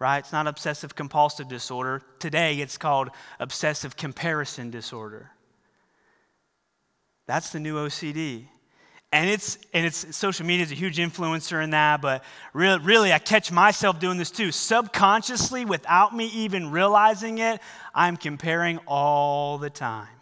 right? 0.00 0.18
It's 0.18 0.32
not 0.32 0.48
obsessive 0.48 0.96
compulsive 0.96 1.46
disorder. 1.46 2.02
Today, 2.18 2.56
it's 2.56 2.76
called 2.76 3.10
obsessive 3.38 3.96
comparison 3.96 4.70
disorder. 4.70 5.30
That's 7.26 7.50
the 7.50 7.60
new 7.60 7.76
OCD. 7.76 8.46
And 9.12 9.28
it's, 9.28 9.58
and 9.74 9.84
it's 9.84 10.16
social 10.16 10.46
media 10.46 10.64
is 10.64 10.72
a 10.72 10.76
huge 10.76 10.96
influencer 10.96 11.62
in 11.62 11.70
that, 11.70 12.00
but 12.00 12.24
really, 12.52 12.78
really, 12.80 13.12
I 13.12 13.18
catch 13.18 13.52
myself 13.52 13.98
doing 14.00 14.18
this 14.18 14.30
too. 14.30 14.52
Subconsciously, 14.52 15.64
without 15.64 16.14
me 16.14 16.26
even 16.26 16.70
realizing 16.70 17.38
it, 17.38 17.60
I'm 17.94 18.16
comparing 18.16 18.78
all 18.86 19.58
the 19.58 19.70
time 19.70 20.19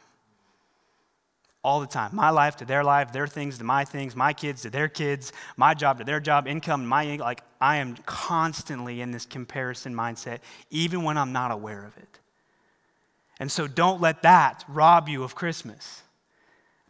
all 1.64 1.81
the 1.81 1.87
time. 1.87 2.14
My 2.14 2.31
life 2.31 2.57
to 2.57 2.64
their 2.64 2.85
life, 2.85 3.12
their 3.12 3.27
things 3.27 3.59
to 3.59 3.64
my 3.64 3.85
things, 3.85 4.14
my 4.14 4.33
kids 4.33 4.62
to 4.62 4.71
their 4.71 4.88
kids, 4.88 5.33
my 5.57 5.75
job 5.75 5.99
to 5.99 6.05
their 6.05 6.21
job, 6.21 6.47
income 6.47 6.87
my 6.87 7.05
income. 7.05 7.27
Like 7.27 7.42
I 7.61 7.77
am 7.77 7.97
constantly 8.07 9.01
in 9.01 9.11
this 9.11 9.27
comparison 9.27 9.94
mindset, 9.94 10.38
even 10.71 11.03
when 11.03 11.18
I'm 11.18 11.33
not 11.33 11.51
aware 11.51 11.85
of 11.85 11.97
it. 11.97 12.21
And 13.40 13.51
so 13.51 13.66
don't 13.66 14.01
let 14.01 14.23
that 14.23 14.64
rob 14.68 15.09
you 15.09 15.23
of 15.23 15.35
Christmas. 15.35 16.03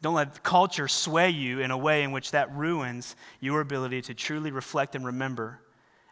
Don't 0.00 0.14
let 0.14 0.42
culture 0.42 0.86
sway 0.86 1.30
you 1.30 1.60
in 1.60 1.70
a 1.70 1.76
way 1.76 2.04
in 2.04 2.12
which 2.12 2.30
that 2.30 2.54
ruins 2.54 3.16
your 3.40 3.60
ability 3.60 4.02
to 4.02 4.14
truly 4.14 4.50
reflect 4.50 4.94
and 4.94 5.04
remember 5.04 5.60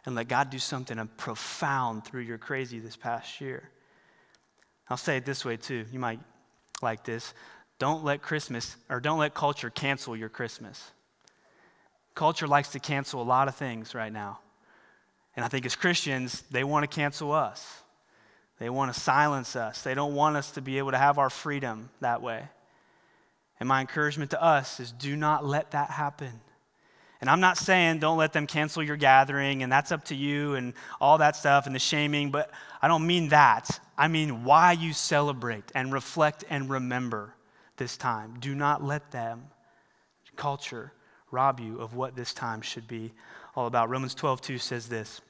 and 0.05 0.15
let 0.15 0.27
God 0.27 0.49
do 0.49 0.59
something 0.59 1.09
profound 1.17 2.05
through 2.05 2.21
your 2.21 2.37
crazy 2.37 2.79
this 2.79 2.95
past 2.95 3.39
year. 3.39 3.69
I'll 4.89 4.97
say 4.97 5.17
it 5.17 5.25
this 5.25 5.43
way 5.43 5.57
too. 5.57 5.85
You 5.91 5.99
might 5.99 6.19
like 6.81 7.03
this. 7.03 7.33
Don't 7.79 8.03
let 8.03 8.21
Christmas 8.21 8.75
or 8.89 8.99
don't 8.99 9.19
let 9.19 9.33
culture 9.33 9.69
cancel 9.69 10.15
your 10.15 10.29
Christmas. 10.29 10.91
Culture 12.15 12.47
likes 12.47 12.69
to 12.69 12.79
cancel 12.79 13.21
a 13.21 13.23
lot 13.23 13.47
of 13.47 13.55
things 13.55 13.93
right 13.93 14.11
now. 14.11 14.39
And 15.35 15.45
I 15.45 15.49
think 15.49 15.65
as 15.65 15.75
Christians, 15.75 16.41
they 16.49 16.63
want 16.63 16.89
to 16.89 16.93
cancel 16.93 17.31
us. 17.31 17.83
They 18.59 18.71
want 18.71 18.91
to 18.91 18.99
silence 18.99 19.55
us. 19.55 19.83
They 19.83 19.93
don't 19.93 20.15
want 20.15 20.35
us 20.35 20.51
to 20.51 20.61
be 20.61 20.79
able 20.79 20.91
to 20.91 20.97
have 20.97 21.19
our 21.19 21.29
freedom 21.29 21.91
that 22.01 22.23
way. 22.23 22.43
And 23.59 23.69
my 23.69 23.81
encouragement 23.81 24.31
to 24.31 24.43
us 24.43 24.79
is 24.79 24.91
do 24.91 25.15
not 25.15 25.45
let 25.45 25.71
that 25.71 25.91
happen. 25.91 26.41
And 27.21 27.29
I'm 27.29 27.39
not 27.39 27.57
saying 27.57 27.99
don't 27.99 28.17
let 28.17 28.33
them 28.33 28.47
cancel 28.47 28.81
your 28.81 28.97
gathering 28.97 29.61
and 29.61 29.71
that's 29.71 29.91
up 29.91 30.05
to 30.05 30.15
you 30.15 30.55
and 30.55 30.73
all 30.99 31.19
that 31.19 31.35
stuff 31.35 31.67
and 31.67 31.75
the 31.75 31.79
shaming, 31.79 32.31
but 32.31 32.49
I 32.81 32.87
don't 32.87 33.05
mean 33.05 33.29
that. 33.29 33.79
I 33.95 34.07
mean 34.07 34.43
why 34.43 34.71
you 34.71 34.93
celebrate 34.93 35.71
and 35.75 35.93
reflect 35.93 36.43
and 36.49 36.67
remember 36.69 37.35
this 37.77 37.97
time. 37.97 38.37
Do 38.39 38.55
not 38.55 38.83
let 38.83 39.11
them, 39.11 39.47
culture, 40.35 40.91
rob 41.31 41.59
you 41.59 41.79
of 41.79 41.93
what 41.93 42.15
this 42.15 42.33
time 42.33 42.61
should 42.61 42.87
be 42.87 43.13
all 43.55 43.67
about. 43.67 43.89
Romans 43.89 44.15
12, 44.15 44.41
2 44.41 44.57
says 44.57 44.87
this 44.87 45.21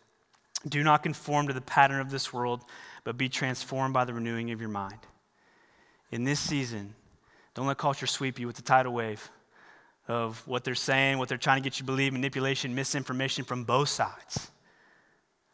Do 0.68 0.84
not 0.84 1.04
conform 1.04 1.48
to 1.48 1.54
the 1.54 1.62
pattern 1.62 2.00
of 2.00 2.10
this 2.10 2.34
world, 2.34 2.64
but 3.04 3.18
be 3.18 3.30
transformed 3.30 3.94
by 3.94 4.06
the 4.06 4.14
renewing 4.14 4.52
of 4.52 4.60
your 4.60 4.70
mind. 4.70 5.00
In 6.12 6.24
this 6.24 6.40
season, 6.40 6.94
don't 7.54 7.68
let 7.68 7.78
culture 7.78 8.08
sweep 8.08 8.40
you 8.40 8.48
with 8.48 8.56
the 8.56 8.62
tidal 8.62 8.94
wave 8.94 9.30
of 10.08 10.42
what 10.48 10.64
they're 10.64 10.76
saying, 10.76 11.18
what 11.18 11.28
they're 11.28 11.38
trying 11.38 11.58
to 11.58 11.64
get 11.64 11.78
you 11.78 11.84
to 11.84 11.86
believe, 11.86 12.14
manipulation, 12.14 12.74
misinformation 12.76 13.44
from 13.44 13.64
both 13.66 13.90
sides. 13.90 14.52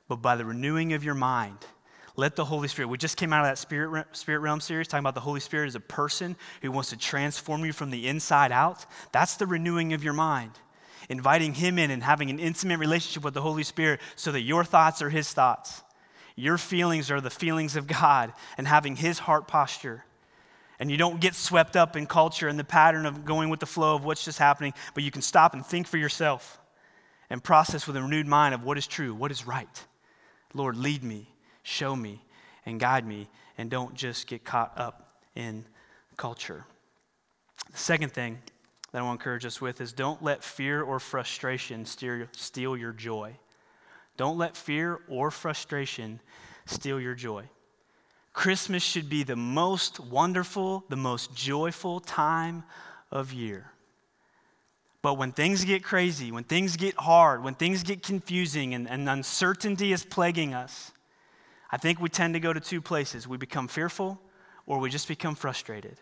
But 0.08 0.18
by 0.18 0.36
the 0.36 0.46
renewing 0.46 0.94
of 0.94 1.04
your 1.04 1.16
mind, 1.16 1.58
let 2.16 2.36
the 2.36 2.46
Holy 2.46 2.68
Spirit, 2.68 2.90
we 2.90 2.98
just 2.98 3.18
came 3.18 3.34
out 3.34 3.44
of 3.44 3.50
that 3.50 3.58
spirit, 3.58 4.06
spirit 4.12 4.40
realm 4.40 4.60
series 4.60 4.88
talking 4.88 5.04
about 5.04 5.16
the 5.16 5.22
Holy 5.22 5.40
Spirit 5.40 5.68
as 5.68 5.76
a 5.76 5.80
person 5.80 6.36
who 6.62 6.72
wants 6.72 6.92
to 6.92 6.98
transform 6.98 7.66
you 7.66 7.74
from 7.74 7.90
the 7.90 8.08
inside 8.08 8.52
out. 8.52 8.86
That's 9.12 9.38
the 9.38 9.48
renewing 9.48 9.94
of 9.94 10.04
your 10.04 10.14
mind. 10.14 10.52
Inviting 11.10 11.56
Him 11.56 11.80
in 11.80 11.90
and 11.90 12.04
having 12.04 12.30
an 12.30 12.40
intimate 12.40 12.78
relationship 12.78 13.24
with 13.24 13.34
the 13.34 13.42
Holy 13.42 13.64
Spirit 13.64 14.00
so 14.16 14.32
that 14.32 14.42
your 14.42 14.64
thoughts 14.64 15.02
are 15.02 15.10
His 15.10 15.34
thoughts, 15.34 15.82
your 16.36 16.58
feelings 16.58 17.10
are 17.10 17.20
the 17.20 17.30
feelings 17.30 17.76
of 17.76 17.88
God, 17.88 18.32
and 18.58 18.68
having 18.68 18.96
His 18.96 19.20
heart 19.20 19.48
posture. 19.48 20.06
And 20.80 20.92
you 20.92 20.98
don't 20.98 21.20
get 21.20 21.34
swept 21.34 21.76
up 21.76 21.96
in 21.96 22.06
culture 22.06 22.48
and 22.48 22.60
the 22.60 22.64
pattern 22.64 23.06
of 23.06 23.26
going 23.26 23.50
with 23.50 23.60
the 23.60 23.66
flow 23.66 23.96
of 23.96 24.06
what's 24.06 24.24
just 24.24 24.40
happening, 24.40 24.74
but 24.94 25.04
you 25.04 25.12
can 25.12 25.22
stop 25.22 25.54
and 25.54 25.66
think 25.66 25.88
for 25.88 25.98
yourself 25.98 26.60
and 27.30 27.44
process 27.44 27.88
with 27.88 27.96
a 27.96 28.02
renewed 28.02 28.28
mind 28.28 28.54
of 28.54 28.64
what 28.64 28.78
is 28.78 28.86
true, 28.86 29.16
what 29.16 29.32
is 29.32 29.48
right. 29.48 29.86
Lord, 30.54 30.78
lead 30.78 31.04
me 31.04 31.33
show 31.64 31.96
me 31.96 32.22
and 32.66 32.80
guide 32.80 33.06
me, 33.06 33.28
and 33.58 33.70
don't 33.70 33.94
just 33.94 34.28
get 34.28 34.46
caught 34.46 34.74
up 34.78 35.18
in 35.36 35.66
culture. 36.16 36.66
The 37.72 37.78
second 37.78 38.14
thing 38.14 38.40
that 38.92 39.00
I 39.00 39.02
want 39.02 39.20
to 39.20 39.22
encourage 39.22 39.46
us 39.46 39.60
with 39.60 39.82
is 39.82 39.92
don't 39.92 40.24
let 40.24 40.44
fear 40.44 40.82
or 40.82 41.00
frustration 41.00 41.86
steal 41.86 42.78
your 42.78 42.94
joy. 42.94 43.36
Don't 44.16 44.38
let 44.38 44.56
fear 44.56 45.00
or 45.08 45.32
frustration 45.32 46.20
steal 46.66 47.00
your 47.00 47.16
joy. 47.16 47.50
Christmas 48.32 48.82
should 48.84 49.10
be 49.10 49.24
the 49.24 49.36
most 49.36 50.00
wonderful, 50.00 50.84
the 50.90 50.96
most 50.96 51.36
joyful 51.36 52.00
time 52.00 52.64
of 53.12 53.34
year. 53.34 53.72
But 55.02 55.16
when 55.16 55.32
things 55.34 55.66
get 55.66 55.84
crazy, 55.84 56.32
when 56.32 56.46
things 56.46 56.78
get 56.78 56.96
hard, 56.96 57.44
when 57.44 57.56
things 57.56 57.84
get 57.84 58.02
confusing 58.02 58.74
and, 58.74 58.90
and 58.90 59.08
uncertainty 59.10 59.92
is 59.92 60.04
plaguing 60.04 60.54
us, 60.54 60.92
I 61.74 61.78
think 61.78 62.00
we 62.00 62.08
tend 62.08 62.36
to 62.36 62.40
go 62.40 62.54
to 62.54 62.60
two 62.60 62.82
places. 62.82 63.28
We 63.28 63.38
become 63.38 63.68
fearful 63.68 64.22
or 64.68 64.78
we 64.78 64.92
just 64.92 65.08
become 65.08 65.34
frustrated. 65.34 65.98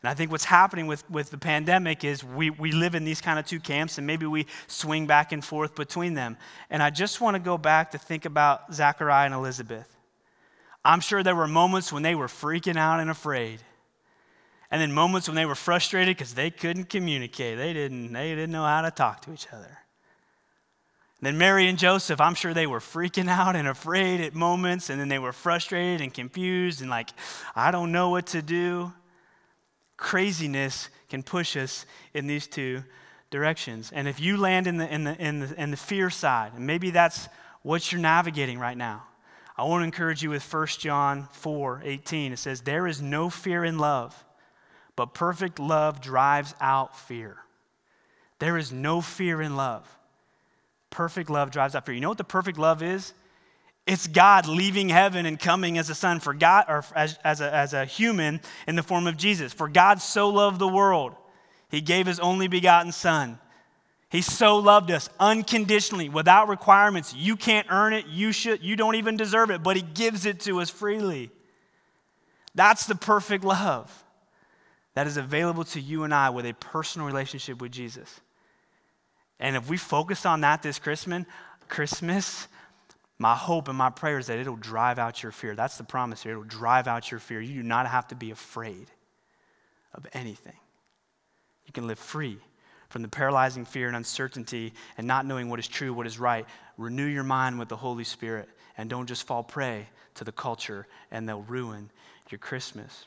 And 0.00 0.08
I 0.08 0.14
think 0.14 0.30
what's 0.30 0.46
happening 0.46 0.86
with, 0.86 1.08
with 1.10 1.30
the 1.30 1.36
pandemic 1.36 2.02
is 2.02 2.24
we, 2.24 2.48
we 2.48 2.72
live 2.72 2.94
in 2.94 3.04
these 3.04 3.20
kind 3.20 3.38
of 3.38 3.44
two 3.44 3.60
camps, 3.60 3.98
and 3.98 4.06
maybe 4.06 4.24
we 4.24 4.46
swing 4.66 5.06
back 5.06 5.32
and 5.32 5.44
forth 5.44 5.74
between 5.74 6.14
them. 6.14 6.38
And 6.70 6.82
I 6.82 6.88
just 6.88 7.20
want 7.20 7.34
to 7.34 7.40
go 7.40 7.58
back 7.58 7.90
to 7.90 7.98
think 7.98 8.24
about 8.24 8.72
Zachariah 8.72 9.26
and 9.26 9.34
Elizabeth. 9.34 9.94
I'm 10.82 11.00
sure 11.00 11.22
there 11.22 11.36
were 11.36 11.46
moments 11.46 11.92
when 11.92 12.02
they 12.02 12.14
were 12.14 12.26
freaking 12.26 12.78
out 12.78 13.00
and 13.00 13.10
afraid. 13.10 13.60
And 14.70 14.80
then 14.80 14.92
moments 14.92 15.28
when 15.28 15.36
they 15.36 15.44
were 15.44 15.56
frustrated 15.56 16.16
because 16.16 16.32
they 16.32 16.50
couldn't 16.50 16.88
communicate. 16.88 17.58
They 17.58 17.74
didn't, 17.74 18.14
they 18.14 18.30
didn't 18.30 18.52
know 18.52 18.64
how 18.64 18.80
to 18.80 18.90
talk 18.90 19.20
to 19.26 19.32
each 19.34 19.48
other. 19.52 19.76
And 21.20 21.26
then 21.26 21.38
Mary 21.38 21.68
and 21.68 21.78
Joseph, 21.78 22.20
I'm 22.20 22.34
sure 22.34 22.54
they 22.54 22.66
were 22.66 22.80
freaking 22.80 23.28
out 23.28 23.56
and 23.56 23.66
afraid 23.66 24.20
at 24.20 24.34
moments, 24.34 24.88
and 24.88 25.00
then 25.00 25.08
they 25.08 25.18
were 25.18 25.32
frustrated 25.32 26.00
and 26.00 26.14
confused 26.14 26.80
and 26.80 26.88
like, 26.88 27.10
I 27.56 27.70
don't 27.70 27.92
know 27.92 28.10
what 28.10 28.28
to 28.28 28.42
do 28.42 28.92
craziness 29.98 30.88
can 31.10 31.22
push 31.22 31.56
us 31.56 31.84
in 32.14 32.26
these 32.26 32.46
two 32.46 32.82
directions. 33.28 33.92
And 33.92 34.08
if 34.08 34.18
you 34.18 34.38
land 34.38 34.66
in 34.66 34.78
the, 34.78 34.92
in 34.92 35.04
the, 35.04 35.16
in 35.22 35.40
the, 35.40 35.62
in 35.62 35.70
the 35.70 35.76
fear 35.76 36.08
side, 36.08 36.52
and 36.54 36.66
maybe 36.66 36.90
that's 36.90 37.28
what 37.62 37.92
you're 37.92 38.00
navigating 38.00 38.58
right 38.58 38.76
now, 38.76 39.04
I 39.58 39.64
want 39.64 39.82
to 39.82 39.84
encourage 39.84 40.22
you 40.22 40.30
with 40.30 40.50
1 40.50 40.66
John 40.78 41.28
4 41.32 41.82
18. 41.84 42.32
It 42.32 42.38
says, 42.38 42.62
There 42.62 42.86
is 42.86 43.02
no 43.02 43.28
fear 43.28 43.64
in 43.64 43.76
love, 43.76 44.24
but 44.94 45.14
perfect 45.14 45.58
love 45.58 46.00
drives 46.00 46.54
out 46.60 46.96
fear. 46.96 47.36
There 48.38 48.56
is 48.56 48.70
no 48.72 49.00
fear 49.00 49.42
in 49.42 49.56
love. 49.56 49.97
Perfect 50.90 51.30
love 51.30 51.50
drives 51.50 51.74
out 51.74 51.86
fear. 51.86 51.94
You 51.94 52.00
know 52.00 52.08
what 52.08 52.18
the 52.18 52.24
perfect 52.24 52.58
love 52.58 52.82
is? 52.82 53.12
It's 53.86 54.06
God 54.06 54.46
leaving 54.46 54.90
heaven 54.90 55.24
and 55.24 55.40
coming 55.40 55.78
as 55.78 55.88
a 55.88 55.94
son 55.94 56.20
for 56.20 56.34
God, 56.34 56.66
or 56.68 56.84
as, 56.94 57.18
as, 57.24 57.40
a, 57.40 57.54
as 57.54 57.72
a 57.72 57.86
human 57.86 58.40
in 58.66 58.76
the 58.76 58.82
form 58.82 59.06
of 59.06 59.16
Jesus. 59.16 59.52
For 59.52 59.66
God 59.66 60.02
so 60.02 60.28
loved 60.28 60.58
the 60.58 60.68
world, 60.68 61.14
he 61.70 61.80
gave 61.80 62.06
his 62.06 62.20
only 62.20 62.48
begotten 62.48 62.92
son. 62.92 63.38
He 64.10 64.22
so 64.22 64.58
loved 64.58 64.90
us 64.90 65.10
unconditionally, 65.20 66.08
without 66.08 66.48
requirements. 66.48 67.14
You 67.14 67.36
can't 67.36 67.66
earn 67.70 67.92
it, 67.92 68.06
you 68.06 68.32
should, 68.32 68.62
you 68.62 68.76
don't 68.76 68.94
even 68.94 69.16
deserve 69.16 69.50
it, 69.50 69.62
but 69.62 69.76
he 69.76 69.82
gives 69.82 70.24
it 70.26 70.40
to 70.40 70.60
us 70.60 70.70
freely. 70.70 71.30
That's 72.54 72.86
the 72.86 72.94
perfect 72.94 73.44
love 73.44 74.04
that 74.94 75.06
is 75.06 75.16
available 75.16 75.64
to 75.64 75.80
you 75.80 76.04
and 76.04 76.12
I 76.12 76.30
with 76.30 76.44
a 76.44 76.54
personal 76.54 77.06
relationship 77.06 77.60
with 77.60 77.70
Jesus. 77.70 78.20
And 79.40 79.56
if 79.56 79.68
we 79.68 79.76
focus 79.76 80.26
on 80.26 80.40
that 80.42 80.62
this 80.62 80.78
Christmas, 80.78 81.24
Christmas, 81.68 82.48
my 83.18 83.34
hope 83.34 83.68
and 83.68 83.76
my 83.76 83.90
prayer 83.90 84.18
is 84.18 84.28
that 84.28 84.38
it'll 84.38 84.56
drive 84.56 84.98
out 84.98 85.22
your 85.22 85.32
fear. 85.32 85.54
That's 85.54 85.76
the 85.76 85.84
promise 85.84 86.22
here. 86.22 86.32
It'll 86.32 86.44
drive 86.44 86.86
out 86.86 87.10
your 87.10 87.20
fear. 87.20 87.40
You 87.40 87.54
do 87.54 87.62
not 87.62 87.86
have 87.86 88.08
to 88.08 88.14
be 88.14 88.30
afraid 88.30 88.86
of 89.94 90.06
anything. 90.12 90.56
You 91.66 91.72
can 91.72 91.86
live 91.86 91.98
free 91.98 92.38
from 92.88 93.02
the 93.02 93.08
paralyzing 93.08 93.64
fear 93.64 93.88
and 93.88 93.96
uncertainty 93.96 94.72
and 94.96 95.06
not 95.06 95.26
knowing 95.26 95.50
what 95.50 95.58
is 95.58 95.68
true, 95.68 95.92
what 95.92 96.06
is 96.06 96.18
right. 96.18 96.46
Renew 96.76 97.04
your 97.04 97.24
mind 97.24 97.58
with 97.58 97.68
the 97.68 97.76
Holy 97.76 98.04
Spirit 98.04 98.48
and 98.78 98.88
don't 98.88 99.06
just 99.06 99.26
fall 99.26 99.42
prey 99.42 99.86
to 100.14 100.24
the 100.24 100.32
culture 100.32 100.86
and 101.10 101.28
they'll 101.28 101.42
ruin 101.42 101.90
your 102.30 102.38
Christmas. 102.38 103.06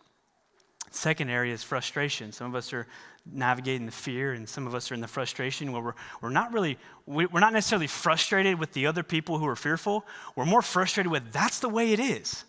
Second 0.92 1.30
area 1.30 1.54
is 1.54 1.64
frustration. 1.64 2.32
Some 2.34 2.48
of 2.48 2.56
us 2.56 2.74
are 2.74 2.86
navigating 3.32 3.86
the 3.86 3.92
fear, 3.92 4.34
and 4.34 4.48
some 4.48 4.68
of 4.68 4.76
us 4.76 4.92
are 4.92 4.94
in 4.94 5.02
the 5.02 5.08
frustration 5.08 5.72
where 5.72 5.82
we're, 5.82 5.94
we're 6.22 6.30
not 6.30 6.54
really, 6.54 6.78
we're 7.06 7.40
not 7.40 7.54
necessarily 7.54 7.88
frustrated 7.88 8.60
with 8.60 8.74
the 8.74 8.88
other 8.88 9.02
people 9.02 9.38
who 9.38 9.48
are 9.48 9.56
fearful. 9.56 10.06
We're 10.36 10.46
more 10.46 10.62
frustrated 10.62 11.12
with 11.12 11.32
that's 11.32 11.60
the 11.60 11.70
way 11.70 11.94
it 11.94 12.00
is. 12.00 12.44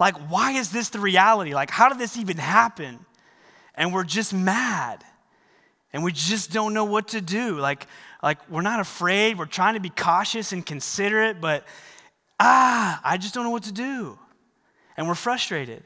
Like, 0.00 0.16
why 0.30 0.52
is 0.52 0.70
this 0.70 0.88
the 0.88 1.00
reality? 1.00 1.54
Like, 1.54 1.70
how 1.70 1.90
did 1.90 1.98
this 1.98 2.16
even 2.16 2.38
happen? 2.38 3.04
And 3.74 3.92
we're 3.92 4.04
just 4.04 4.32
mad. 4.32 5.04
And 5.92 6.02
we 6.02 6.12
just 6.12 6.50
don't 6.50 6.72
know 6.72 6.86
what 6.86 7.08
to 7.08 7.20
do. 7.20 7.58
Like, 7.58 7.86
like 8.22 8.38
we're 8.50 8.62
not 8.62 8.80
afraid. 8.80 9.38
We're 9.38 9.44
trying 9.44 9.74
to 9.74 9.80
be 9.80 9.90
cautious 9.90 10.52
and 10.52 10.64
considerate, 10.64 11.40
but 11.40 11.64
ah, 12.40 13.00
I 13.04 13.18
just 13.18 13.34
don't 13.34 13.44
know 13.44 13.50
what 13.50 13.64
to 13.64 13.72
do. 13.72 14.18
And 14.96 15.06
we're 15.06 15.14
frustrated. 15.14 15.84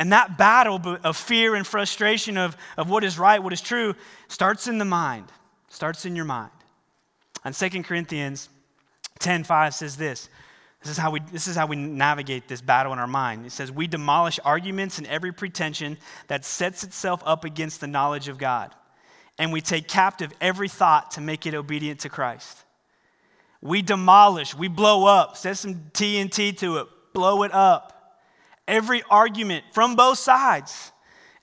And 0.00 0.12
that 0.12 0.38
battle 0.38 0.80
of 1.04 1.14
fear 1.14 1.54
and 1.54 1.66
frustration 1.66 2.38
of, 2.38 2.56
of 2.78 2.88
what 2.88 3.04
is 3.04 3.18
right, 3.18 3.40
what 3.40 3.52
is 3.52 3.60
true, 3.60 3.94
starts 4.28 4.66
in 4.66 4.78
the 4.78 4.84
mind, 4.86 5.26
starts 5.68 6.06
in 6.06 6.16
your 6.16 6.24
mind. 6.24 6.50
And 7.44 7.54
2 7.54 7.82
Corinthians 7.82 8.48
10 9.18 9.44
5 9.44 9.74
says 9.74 9.98
this. 9.98 10.30
This 10.82 10.92
is, 10.92 10.96
how 10.96 11.10
we, 11.10 11.20
this 11.30 11.46
is 11.46 11.54
how 11.54 11.66
we 11.66 11.76
navigate 11.76 12.48
this 12.48 12.62
battle 12.62 12.94
in 12.94 12.98
our 12.98 13.06
mind. 13.06 13.44
It 13.44 13.52
says, 13.52 13.70
We 13.70 13.86
demolish 13.86 14.40
arguments 14.42 14.96
and 14.96 15.06
every 15.06 15.32
pretension 15.32 15.98
that 16.28 16.46
sets 16.46 16.82
itself 16.82 17.22
up 17.26 17.44
against 17.44 17.82
the 17.82 17.86
knowledge 17.86 18.28
of 18.28 18.38
God. 18.38 18.74
And 19.36 19.52
we 19.52 19.60
take 19.60 19.86
captive 19.86 20.32
every 20.40 20.68
thought 20.68 21.10
to 21.12 21.20
make 21.20 21.44
it 21.44 21.52
obedient 21.52 22.00
to 22.00 22.08
Christ. 22.08 22.64
We 23.60 23.82
demolish, 23.82 24.54
we 24.54 24.68
blow 24.68 25.04
up, 25.04 25.36
set 25.36 25.58
some 25.58 25.74
TNT 25.92 26.56
to 26.60 26.78
it, 26.78 26.86
blow 27.12 27.42
it 27.42 27.52
up 27.52 27.99
every 28.70 29.02
argument 29.10 29.64
from 29.72 29.96
both 29.96 30.16
sides, 30.18 30.92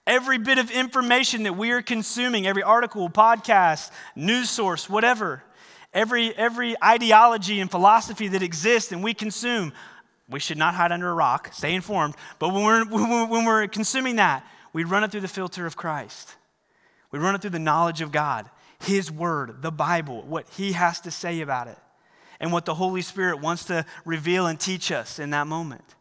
every 0.08 0.38
bit 0.38 0.58
of 0.58 0.72
information 0.72 1.44
that 1.44 1.58
we 1.58 1.72
are 1.72 1.82
consuming, 1.82 2.48
every 2.48 2.64
article, 2.64 3.10
podcast, 3.10 3.92
news 4.16 4.50
source, 4.50 4.90
whatever, 4.90 5.44
every, 5.94 6.36
every 6.36 6.82
ideology 6.82 7.60
and 7.60 7.70
philosophy 7.70 8.30
that 8.30 8.42
exists 8.42 8.92
and 8.94 9.04
we 9.04 9.14
consume. 9.14 9.74
We 10.30 10.40
should 10.40 10.58
not 10.58 10.74
hide 10.74 10.92
under 10.92 11.10
a 11.10 11.14
rock, 11.14 11.50
stay 11.54 11.76
informed. 11.76 12.16
But 12.40 12.50
when 12.54 12.90
we're, 12.90 13.28
when 13.28 13.46
we're 13.46 13.68
consuming 13.68 14.16
that, 14.16 14.46
we 14.72 14.86
run 14.86 15.04
it 15.04 15.12
through 15.12 15.22
the 15.22 15.28
filter 15.28 15.66
of 15.66 15.76
Christ. 15.76 16.36
We 17.12 17.20
run 17.20 17.36
it 17.36 17.42
through 17.42 17.52
the 17.52 17.60
knowledge 17.60 18.02
of 18.02 18.12
God, 18.12 18.50
His 18.80 19.12
Word, 19.12 19.62
the 19.62 19.72
Bible, 19.72 20.24
what 20.24 20.48
He 20.50 20.74
has 20.74 21.02
to 21.02 21.12
say 21.12 21.42
about 21.42 21.68
it, 21.68 21.78
and 22.40 22.54
what 22.54 22.66
the 22.66 22.76
Holy 22.76 23.02
Spirit 23.02 23.40
wants 23.40 23.66
to 23.66 23.86
reveal 24.06 24.48
and 24.48 24.60
teach 24.60 24.92
us 24.92 25.20
in 25.20 25.32
that 25.32 25.48
moment 25.48 25.96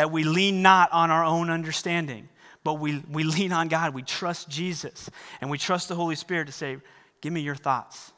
that 0.00 0.10
we 0.10 0.24
lean 0.24 0.62
not 0.62 0.90
on 0.92 1.10
our 1.10 1.26
own 1.26 1.50
understanding, 1.50 2.26
but 2.64 2.80
we, 2.80 3.04
we 3.10 3.22
lean 3.22 3.52
on 3.52 3.68
God. 3.68 3.92
We 3.92 4.00
trust 4.00 4.48
Jesus 4.48 5.10
and 5.42 5.50
we 5.50 5.58
trust 5.58 5.90
the 5.90 5.94
Holy 5.94 6.14
Spirit 6.14 6.46
to 6.46 6.52
say, 6.52 6.78
Give 7.20 7.34
me 7.34 7.42
your 7.42 7.54
thoughts, 7.54 8.10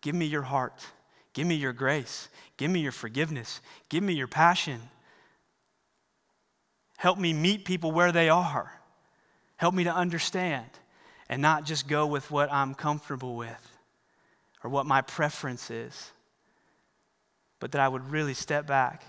give 0.00 0.14
me 0.14 0.24
your 0.24 0.40
heart, 0.40 0.82
give 1.34 1.46
me 1.46 1.54
your 1.54 1.74
grace, 1.74 2.30
give 2.56 2.70
me 2.70 2.80
your 2.80 2.92
forgiveness, 2.92 3.60
give 3.90 4.02
me 4.02 4.14
your 4.14 4.26
passion. 4.26 4.80
Help 6.96 7.18
me 7.18 7.34
meet 7.34 7.66
people 7.66 7.92
where 7.92 8.10
they 8.10 8.30
are. 8.30 8.72
Help 9.56 9.74
me 9.74 9.84
to 9.84 9.94
understand 9.94 10.70
and 11.28 11.42
not 11.42 11.66
just 11.66 11.88
go 11.88 12.06
with 12.06 12.30
what 12.30 12.50
I'm 12.50 12.72
comfortable 12.72 13.36
with 13.36 13.78
or 14.64 14.70
what 14.70 14.86
my 14.86 15.02
preference 15.02 15.70
is, 15.70 16.10
but 17.60 17.72
that 17.72 17.82
I 17.82 17.88
would 17.88 18.10
really 18.10 18.32
step 18.32 18.66
back 18.66 19.04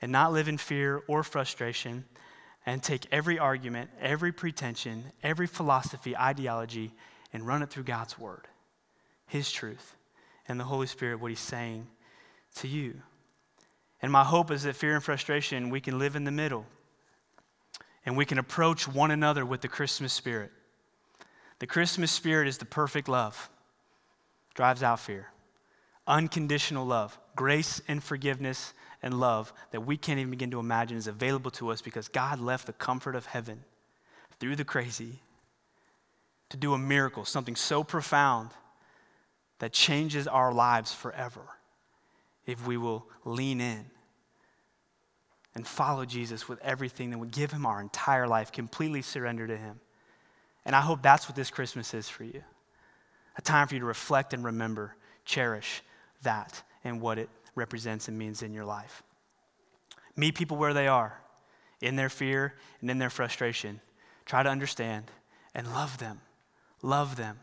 and 0.00 0.12
not 0.12 0.32
live 0.32 0.48
in 0.48 0.58
fear 0.58 1.02
or 1.08 1.22
frustration 1.22 2.04
and 2.66 2.82
take 2.82 3.06
every 3.10 3.38
argument, 3.38 3.90
every 4.00 4.32
pretension, 4.32 5.04
every 5.22 5.46
philosophy, 5.46 6.16
ideology, 6.16 6.92
and 7.32 7.46
run 7.46 7.62
it 7.62 7.70
through 7.70 7.84
God's 7.84 8.18
Word, 8.18 8.46
His 9.26 9.50
truth, 9.50 9.96
and 10.46 10.58
the 10.58 10.64
Holy 10.64 10.86
Spirit, 10.86 11.20
what 11.20 11.30
He's 11.30 11.40
saying 11.40 11.86
to 12.56 12.68
you. 12.68 13.00
And 14.00 14.12
my 14.12 14.24
hope 14.24 14.50
is 14.50 14.62
that 14.62 14.76
fear 14.76 14.94
and 14.94 15.02
frustration, 15.02 15.70
we 15.70 15.80
can 15.80 15.98
live 15.98 16.14
in 16.14 16.24
the 16.24 16.30
middle 16.30 16.66
and 18.06 18.16
we 18.16 18.24
can 18.24 18.38
approach 18.38 18.88
one 18.88 19.10
another 19.10 19.44
with 19.44 19.60
the 19.60 19.68
Christmas 19.68 20.12
spirit. 20.12 20.50
The 21.58 21.66
Christmas 21.66 22.12
spirit 22.12 22.48
is 22.48 22.58
the 22.58 22.64
perfect 22.64 23.08
love, 23.08 23.50
drives 24.54 24.82
out 24.82 25.00
fear, 25.00 25.28
unconditional 26.06 26.86
love, 26.86 27.18
grace 27.34 27.82
and 27.88 28.02
forgiveness 28.02 28.72
and 29.02 29.18
love 29.18 29.52
that 29.70 29.80
we 29.82 29.96
can't 29.96 30.18
even 30.18 30.30
begin 30.30 30.50
to 30.50 30.58
imagine 30.58 30.96
is 30.96 31.06
available 31.06 31.50
to 31.52 31.70
us 31.70 31.80
because 31.80 32.08
God 32.08 32.40
left 32.40 32.66
the 32.66 32.72
comfort 32.72 33.14
of 33.14 33.26
heaven 33.26 33.62
through 34.40 34.56
the 34.56 34.64
crazy 34.64 35.20
to 36.50 36.56
do 36.56 36.72
a 36.72 36.78
miracle, 36.78 37.24
something 37.24 37.56
so 37.56 37.84
profound 37.84 38.50
that 39.58 39.72
changes 39.72 40.26
our 40.26 40.52
lives 40.52 40.92
forever 40.92 41.42
if 42.46 42.66
we 42.66 42.76
will 42.76 43.06
lean 43.24 43.60
in 43.60 43.84
and 45.54 45.66
follow 45.66 46.04
Jesus 46.04 46.48
with 46.48 46.60
everything 46.62 47.10
that 47.10 47.18
would 47.18 47.32
give 47.32 47.50
him 47.50 47.66
our 47.66 47.80
entire 47.80 48.26
life, 48.26 48.52
completely 48.52 49.02
surrender 49.02 49.46
to 49.46 49.56
him. 49.56 49.80
And 50.64 50.74
I 50.74 50.80
hope 50.80 51.02
that's 51.02 51.28
what 51.28 51.36
this 51.36 51.50
Christmas 51.50 51.94
is 51.94 52.08
for 52.08 52.24
you 52.24 52.42
a 53.36 53.42
time 53.42 53.68
for 53.68 53.74
you 53.74 53.80
to 53.80 53.86
reflect 53.86 54.34
and 54.34 54.44
remember, 54.44 54.96
cherish 55.24 55.82
that 56.22 56.60
and 56.82 57.00
what 57.00 57.18
it 57.18 57.28
represents 57.58 58.08
and 58.08 58.18
means 58.18 58.42
in 58.42 58.54
your 58.54 58.64
life. 58.64 59.02
Meet 60.16 60.36
people 60.36 60.56
where 60.56 60.74
they 60.74 60.88
are, 60.88 61.20
in 61.80 61.96
their 61.96 62.08
fear 62.08 62.54
and 62.80 62.90
in 62.90 62.98
their 62.98 63.10
frustration. 63.10 63.80
Try 64.24 64.42
to 64.42 64.48
understand 64.48 65.10
and 65.54 65.72
love 65.72 65.98
them. 65.98 66.20
Love 66.82 67.16
them. 67.16 67.38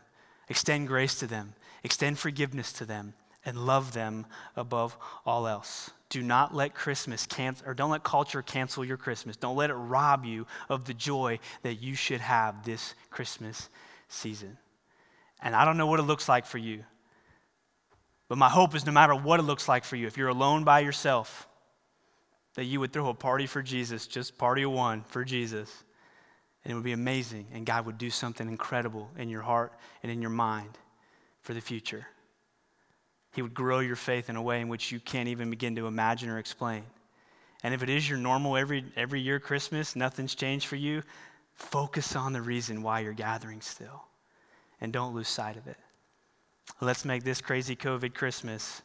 Extend 0.48 0.88
grace 0.88 1.18
to 1.20 1.26
them. 1.26 1.54
Extend 1.84 2.18
forgiveness 2.18 2.72
to 2.74 2.84
them 2.84 3.14
and 3.44 3.66
love 3.66 3.92
them 3.92 4.26
above 4.56 4.96
all 5.24 5.46
else. 5.46 5.90
Do 6.08 6.22
not 6.22 6.54
let 6.54 6.74
Christmas 6.74 7.26
cancel, 7.26 7.68
or 7.68 7.74
don't 7.74 7.90
let 7.90 8.02
culture 8.02 8.42
cancel 8.42 8.84
your 8.84 8.96
Christmas. 8.96 9.36
Don't 9.36 9.56
let 9.56 9.70
it 9.70 9.74
rob 9.74 10.24
you 10.24 10.46
of 10.68 10.84
the 10.84 10.94
joy 10.94 11.38
that 11.62 11.74
you 11.82 11.94
should 11.94 12.20
have 12.20 12.64
this 12.64 12.94
Christmas 13.10 13.68
season. 14.08 14.58
And 15.42 15.54
I 15.54 15.64
don't 15.64 15.76
know 15.76 15.86
what 15.86 16.00
it 16.00 16.04
looks 16.04 16.28
like 16.28 16.46
for 16.46 16.58
you, 16.58 16.84
but 18.28 18.38
my 18.38 18.48
hope 18.48 18.74
is 18.74 18.86
no 18.86 18.92
matter 18.92 19.14
what 19.14 19.40
it 19.40 19.44
looks 19.44 19.68
like 19.68 19.84
for 19.84 19.96
you, 19.96 20.06
if 20.06 20.16
you're 20.16 20.28
alone 20.28 20.64
by 20.64 20.80
yourself, 20.80 21.48
that 22.54 22.64
you 22.64 22.80
would 22.80 22.92
throw 22.92 23.08
a 23.08 23.14
party 23.14 23.46
for 23.46 23.62
Jesus, 23.62 24.06
just 24.06 24.36
party 24.38 24.62
of 24.62 24.72
one 24.72 25.02
for 25.02 25.24
Jesus. 25.24 25.84
And 26.64 26.72
it 26.72 26.74
would 26.74 26.84
be 26.84 26.92
amazing, 26.92 27.46
and 27.52 27.64
God 27.64 27.86
would 27.86 27.98
do 27.98 28.10
something 28.10 28.48
incredible 28.48 29.08
in 29.16 29.28
your 29.28 29.42
heart 29.42 29.72
and 30.02 30.10
in 30.10 30.20
your 30.20 30.30
mind 30.30 30.70
for 31.42 31.54
the 31.54 31.60
future. 31.60 32.06
He 33.34 33.42
would 33.42 33.54
grow 33.54 33.78
your 33.80 33.96
faith 33.96 34.28
in 34.28 34.36
a 34.36 34.42
way 34.42 34.60
in 34.60 34.68
which 34.68 34.90
you 34.90 34.98
can't 34.98 35.28
even 35.28 35.50
begin 35.50 35.76
to 35.76 35.86
imagine 35.86 36.28
or 36.28 36.38
explain. 36.38 36.82
And 37.62 37.72
if 37.72 37.82
it 37.82 37.88
is 37.88 38.08
your 38.08 38.18
normal 38.18 38.56
every, 38.56 38.84
every 38.96 39.20
year 39.20 39.38
Christmas, 39.38 39.94
nothing's 39.94 40.34
changed 40.34 40.66
for 40.66 40.76
you, 40.76 41.02
focus 41.54 42.16
on 42.16 42.32
the 42.32 42.42
reason 42.42 42.82
why 42.82 43.00
you're 43.00 43.12
gathering 43.12 43.60
still. 43.60 44.04
And 44.80 44.92
don't 44.92 45.14
lose 45.14 45.28
sight 45.28 45.56
of 45.56 45.66
it. 45.66 45.76
Let's 46.80 47.06
make 47.06 47.24
this 47.24 47.40
crazy 47.40 47.74
COVID 47.74 48.12
Christmas 48.12 48.82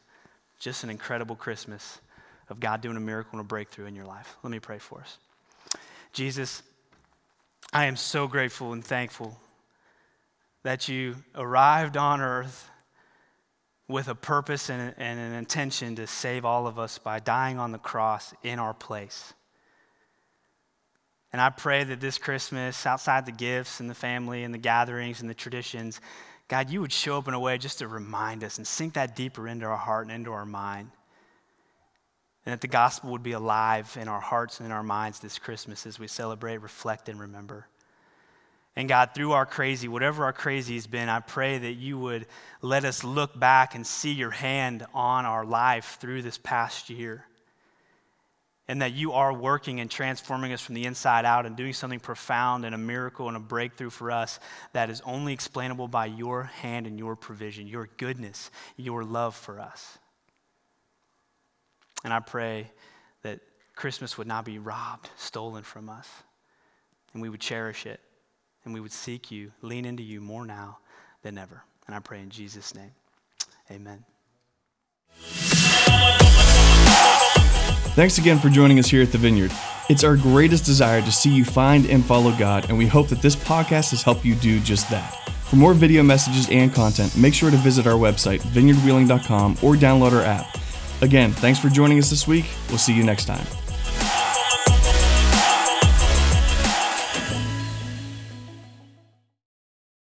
just 0.58 0.82
an 0.82 0.88
incredible 0.88 1.36
Christmas 1.36 2.00
of 2.48 2.58
God 2.58 2.80
doing 2.80 2.96
a 2.96 3.00
miracle 3.00 3.32
and 3.32 3.40
a 3.40 3.44
breakthrough 3.44 3.84
in 3.84 3.94
your 3.94 4.06
life. 4.06 4.36
Let 4.42 4.50
me 4.50 4.60
pray 4.60 4.78
for 4.78 5.00
us. 5.00 5.18
Jesus, 6.14 6.62
I 7.72 7.84
am 7.84 7.96
so 7.96 8.26
grateful 8.26 8.72
and 8.72 8.82
thankful 8.82 9.38
that 10.62 10.88
you 10.88 11.16
arrived 11.34 11.96
on 11.98 12.20
earth 12.20 12.70
with 13.88 14.08
a 14.08 14.14
purpose 14.14 14.70
and, 14.70 14.94
and 14.96 15.20
an 15.20 15.32
intention 15.34 15.96
to 15.96 16.06
save 16.06 16.46
all 16.46 16.66
of 16.66 16.78
us 16.78 16.96
by 16.96 17.18
dying 17.18 17.58
on 17.58 17.72
the 17.72 17.78
cross 17.78 18.32
in 18.42 18.58
our 18.58 18.72
place. 18.72 19.34
And 21.30 21.42
I 21.42 21.50
pray 21.50 21.84
that 21.84 22.00
this 22.00 22.16
Christmas, 22.18 22.86
outside 22.86 23.26
the 23.26 23.32
gifts 23.32 23.80
and 23.80 23.90
the 23.90 23.94
family 23.94 24.44
and 24.44 24.54
the 24.54 24.58
gatherings 24.58 25.20
and 25.20 25.28
the 25.28 25.34
traditions, 25.34 26.00
God, 26.48 26.70
you 26.70 26.80
would 26.80 26.92
show 26.92 27.18
up 27.18 27.28
in 27.28 27.34
a 27.34 27.40
way 27.40 27.56
just 27.58 27.78
to 27.78 27.88
remind 27.88 28.44
us 28.44 28.58
and 28.58 28.66
sink 28.66 28.94
that 28.94 29.16
deeper 29.16 29.48
into 29.48 29.66
our 29.66 29.76
heart 29.76 30.06
and 30.06 30.14
into 30.14 30.32
our 30.32 30.44
mind. 30.44 30.90
And 32.44 32.52
that 32.52 32.60
the 32.60 32.68
gospel 32.68 33.12
would 33.12 33.22
be 33.22 33.32
alive 33.32 33.96
in 34.00 34.08
our 34.08 34.20
hearts 34.20 34.58
and 34.58 34.66
in 34.66 34.72
our 34.72 34.82
minds 34.82 35.20
this 35.20 35.38
Christmas 35.38 35.86
as 35.86 35.98
we 35.98 36.08
celebrate, 36.08 36.58
reflect, 36.58 37.08
and 37.08 37.20
remember. 37.20 37.68
And 38.74 38.88
God, 38.88 39.10
through 39.14 39.32
our 39.32 39.46
crazy, 39.46 39.86
whatever 39.86 40.24
our 40.24 40.32
crazy 40.32 40.74
has 40.74 40.86
been, 40.86 41.08
I 41.08 41.20
pray 41.20 41.58
that 41.58 41.74
you 41.74 41.98
would 41.98 42.26
let 42.62 42.84
us 42.84 43.04
look 43.04 43.38
back 43.38 43.74
and 43.74 43.86
see 43.86 44.12
your 44.12 44.30
hand 44.30 44.86
on 44.94 45.26
our 45.26 45.44
life 45.44 45.98
through 46.00 46.22
this 46.22 46.38
past 46.38 46.88
year. 46.88 47.26
And 48.72 48.80
that 48.80 48.94
you 48.94 49.12
are 49.12 49.34
working 49.34 49.80
and 49.80 49.90
transforming 49.90 50.54
us 50.54 50.62
from 50.62 50.74
the 50.74 50.86
inside 50.86 51.26
out 51.26 51.44
and 51.44 51.54
doing 51.54 51.74
something 51.74 52.00
profound 52.00 52.64
and 52.64 52.74
a 52.74 52.78
miracle 52.78 53.28
and 53.28 53.36
a 53.36 53.40
breakthrough 53.40 53.90
for 53.90 54.10
us 54.10 54.40
that 54.72 54.88
is 54.88 55.02
only 55.04 55.34
explainable 55.34 55.88
by 55.88 56.06
your 56.06 56.44
hand 56.44 56.86
and 56.86 56.98
your 56.98 57.14
provision, 57.14 57.66
your 57.66 57.90
goodness, 57.98 58.50
your 58.78 59.04
love 59.04 59.36
for 59.36 59.60
us. 59.60 59.98
And 62.02 62.14
I 62.14 62.20
pray 62.20 62.70
that 63.20 63.40
Christmas 63.76 64.16
would 64.16 64.26
not 64.26 64.46
be 64.46 64.58
robbed, 64.58 65.10
stolen 65.18 65.64
from 65.64 65.90
us, 65.90 66.08
and 67.12 67.20
we 67.20 67.28
would 67.28 67.40
cherish 67.40 67.84
it 67.84 68.00
and 68.64 68.72
we 68.72 68.80
would 68.80 68.92
seek 68.92 69.30
you, 69.30 69.52
lean 69.60 69.84
into 69.84 70.02
you 70.02 70.22
more 70.22 70.46
now 70.46 70.78
than 71.20 71.36
ever. 71.36 71.62
And 71.86 71.94
I 71.94 71.98
pray 71.98 72.20
in 72.20 72.30
Jesus' 72.30 72.74
name. 72.74 72.92
Amen. 73.70 74.02
Thanks 77.94 78.16
again 78.16 78.38
for 78.38 78.48
joining 78.48 78.78
us 78.78 78.88
here 78.88 79.02
at 79.02 79.12
the 79.12 79.18
Vineyard. 79.18 79.52
It's 79.90 80.02
our 80.02 80.16
greatest 80.16 80.64
desire 80.64 81.02
to 81.02 81.12
see 81.12 81.28
you 81.28 81.44
find 81.44 81.84
and 81.84 82.02
follow 82.02 82.34
God, 82.38 82.70
and 82.70 82.78
we 82.78 82.86
hope 82.86 83.08
that 83.08 83.20
this 83.20 83.36
podcast 83.36 83.90
has 83.90 84.02
helped 84.02 84.24
you 84.24 84.34
do 84.34 84.60
just 84.60 84.88
that. 84.88 85.28
For 85.44 85.56
more 85.56 85.74
video 85.74 86.02
messages 86.02 86.48
and 86.48 86.72
content, 86.72 87.14
make 87.18 87.34
sure 87.34 87.50
to 87.50 87.56
visit 87.58 87.86
our 87.86 87.98
website, 87.98 88.40
vineyardwheeling.com, 88.40 89.58
or 89.62 89.74
download 89.74 90.12
our 90.12 90.22
app. 90.22 90.56
Again, 91.02 91.32
thanks 91.32 91.58
for 91.58 91.68
joining 91.68 91.98
us 91.98 92.08
this 92.08 92.26
week. 92.26 92.46
We'll 92.70 92.78
see 92.78 92.94
you 92.94 93.02
next 93.02 93.26
time. 93.26 93.44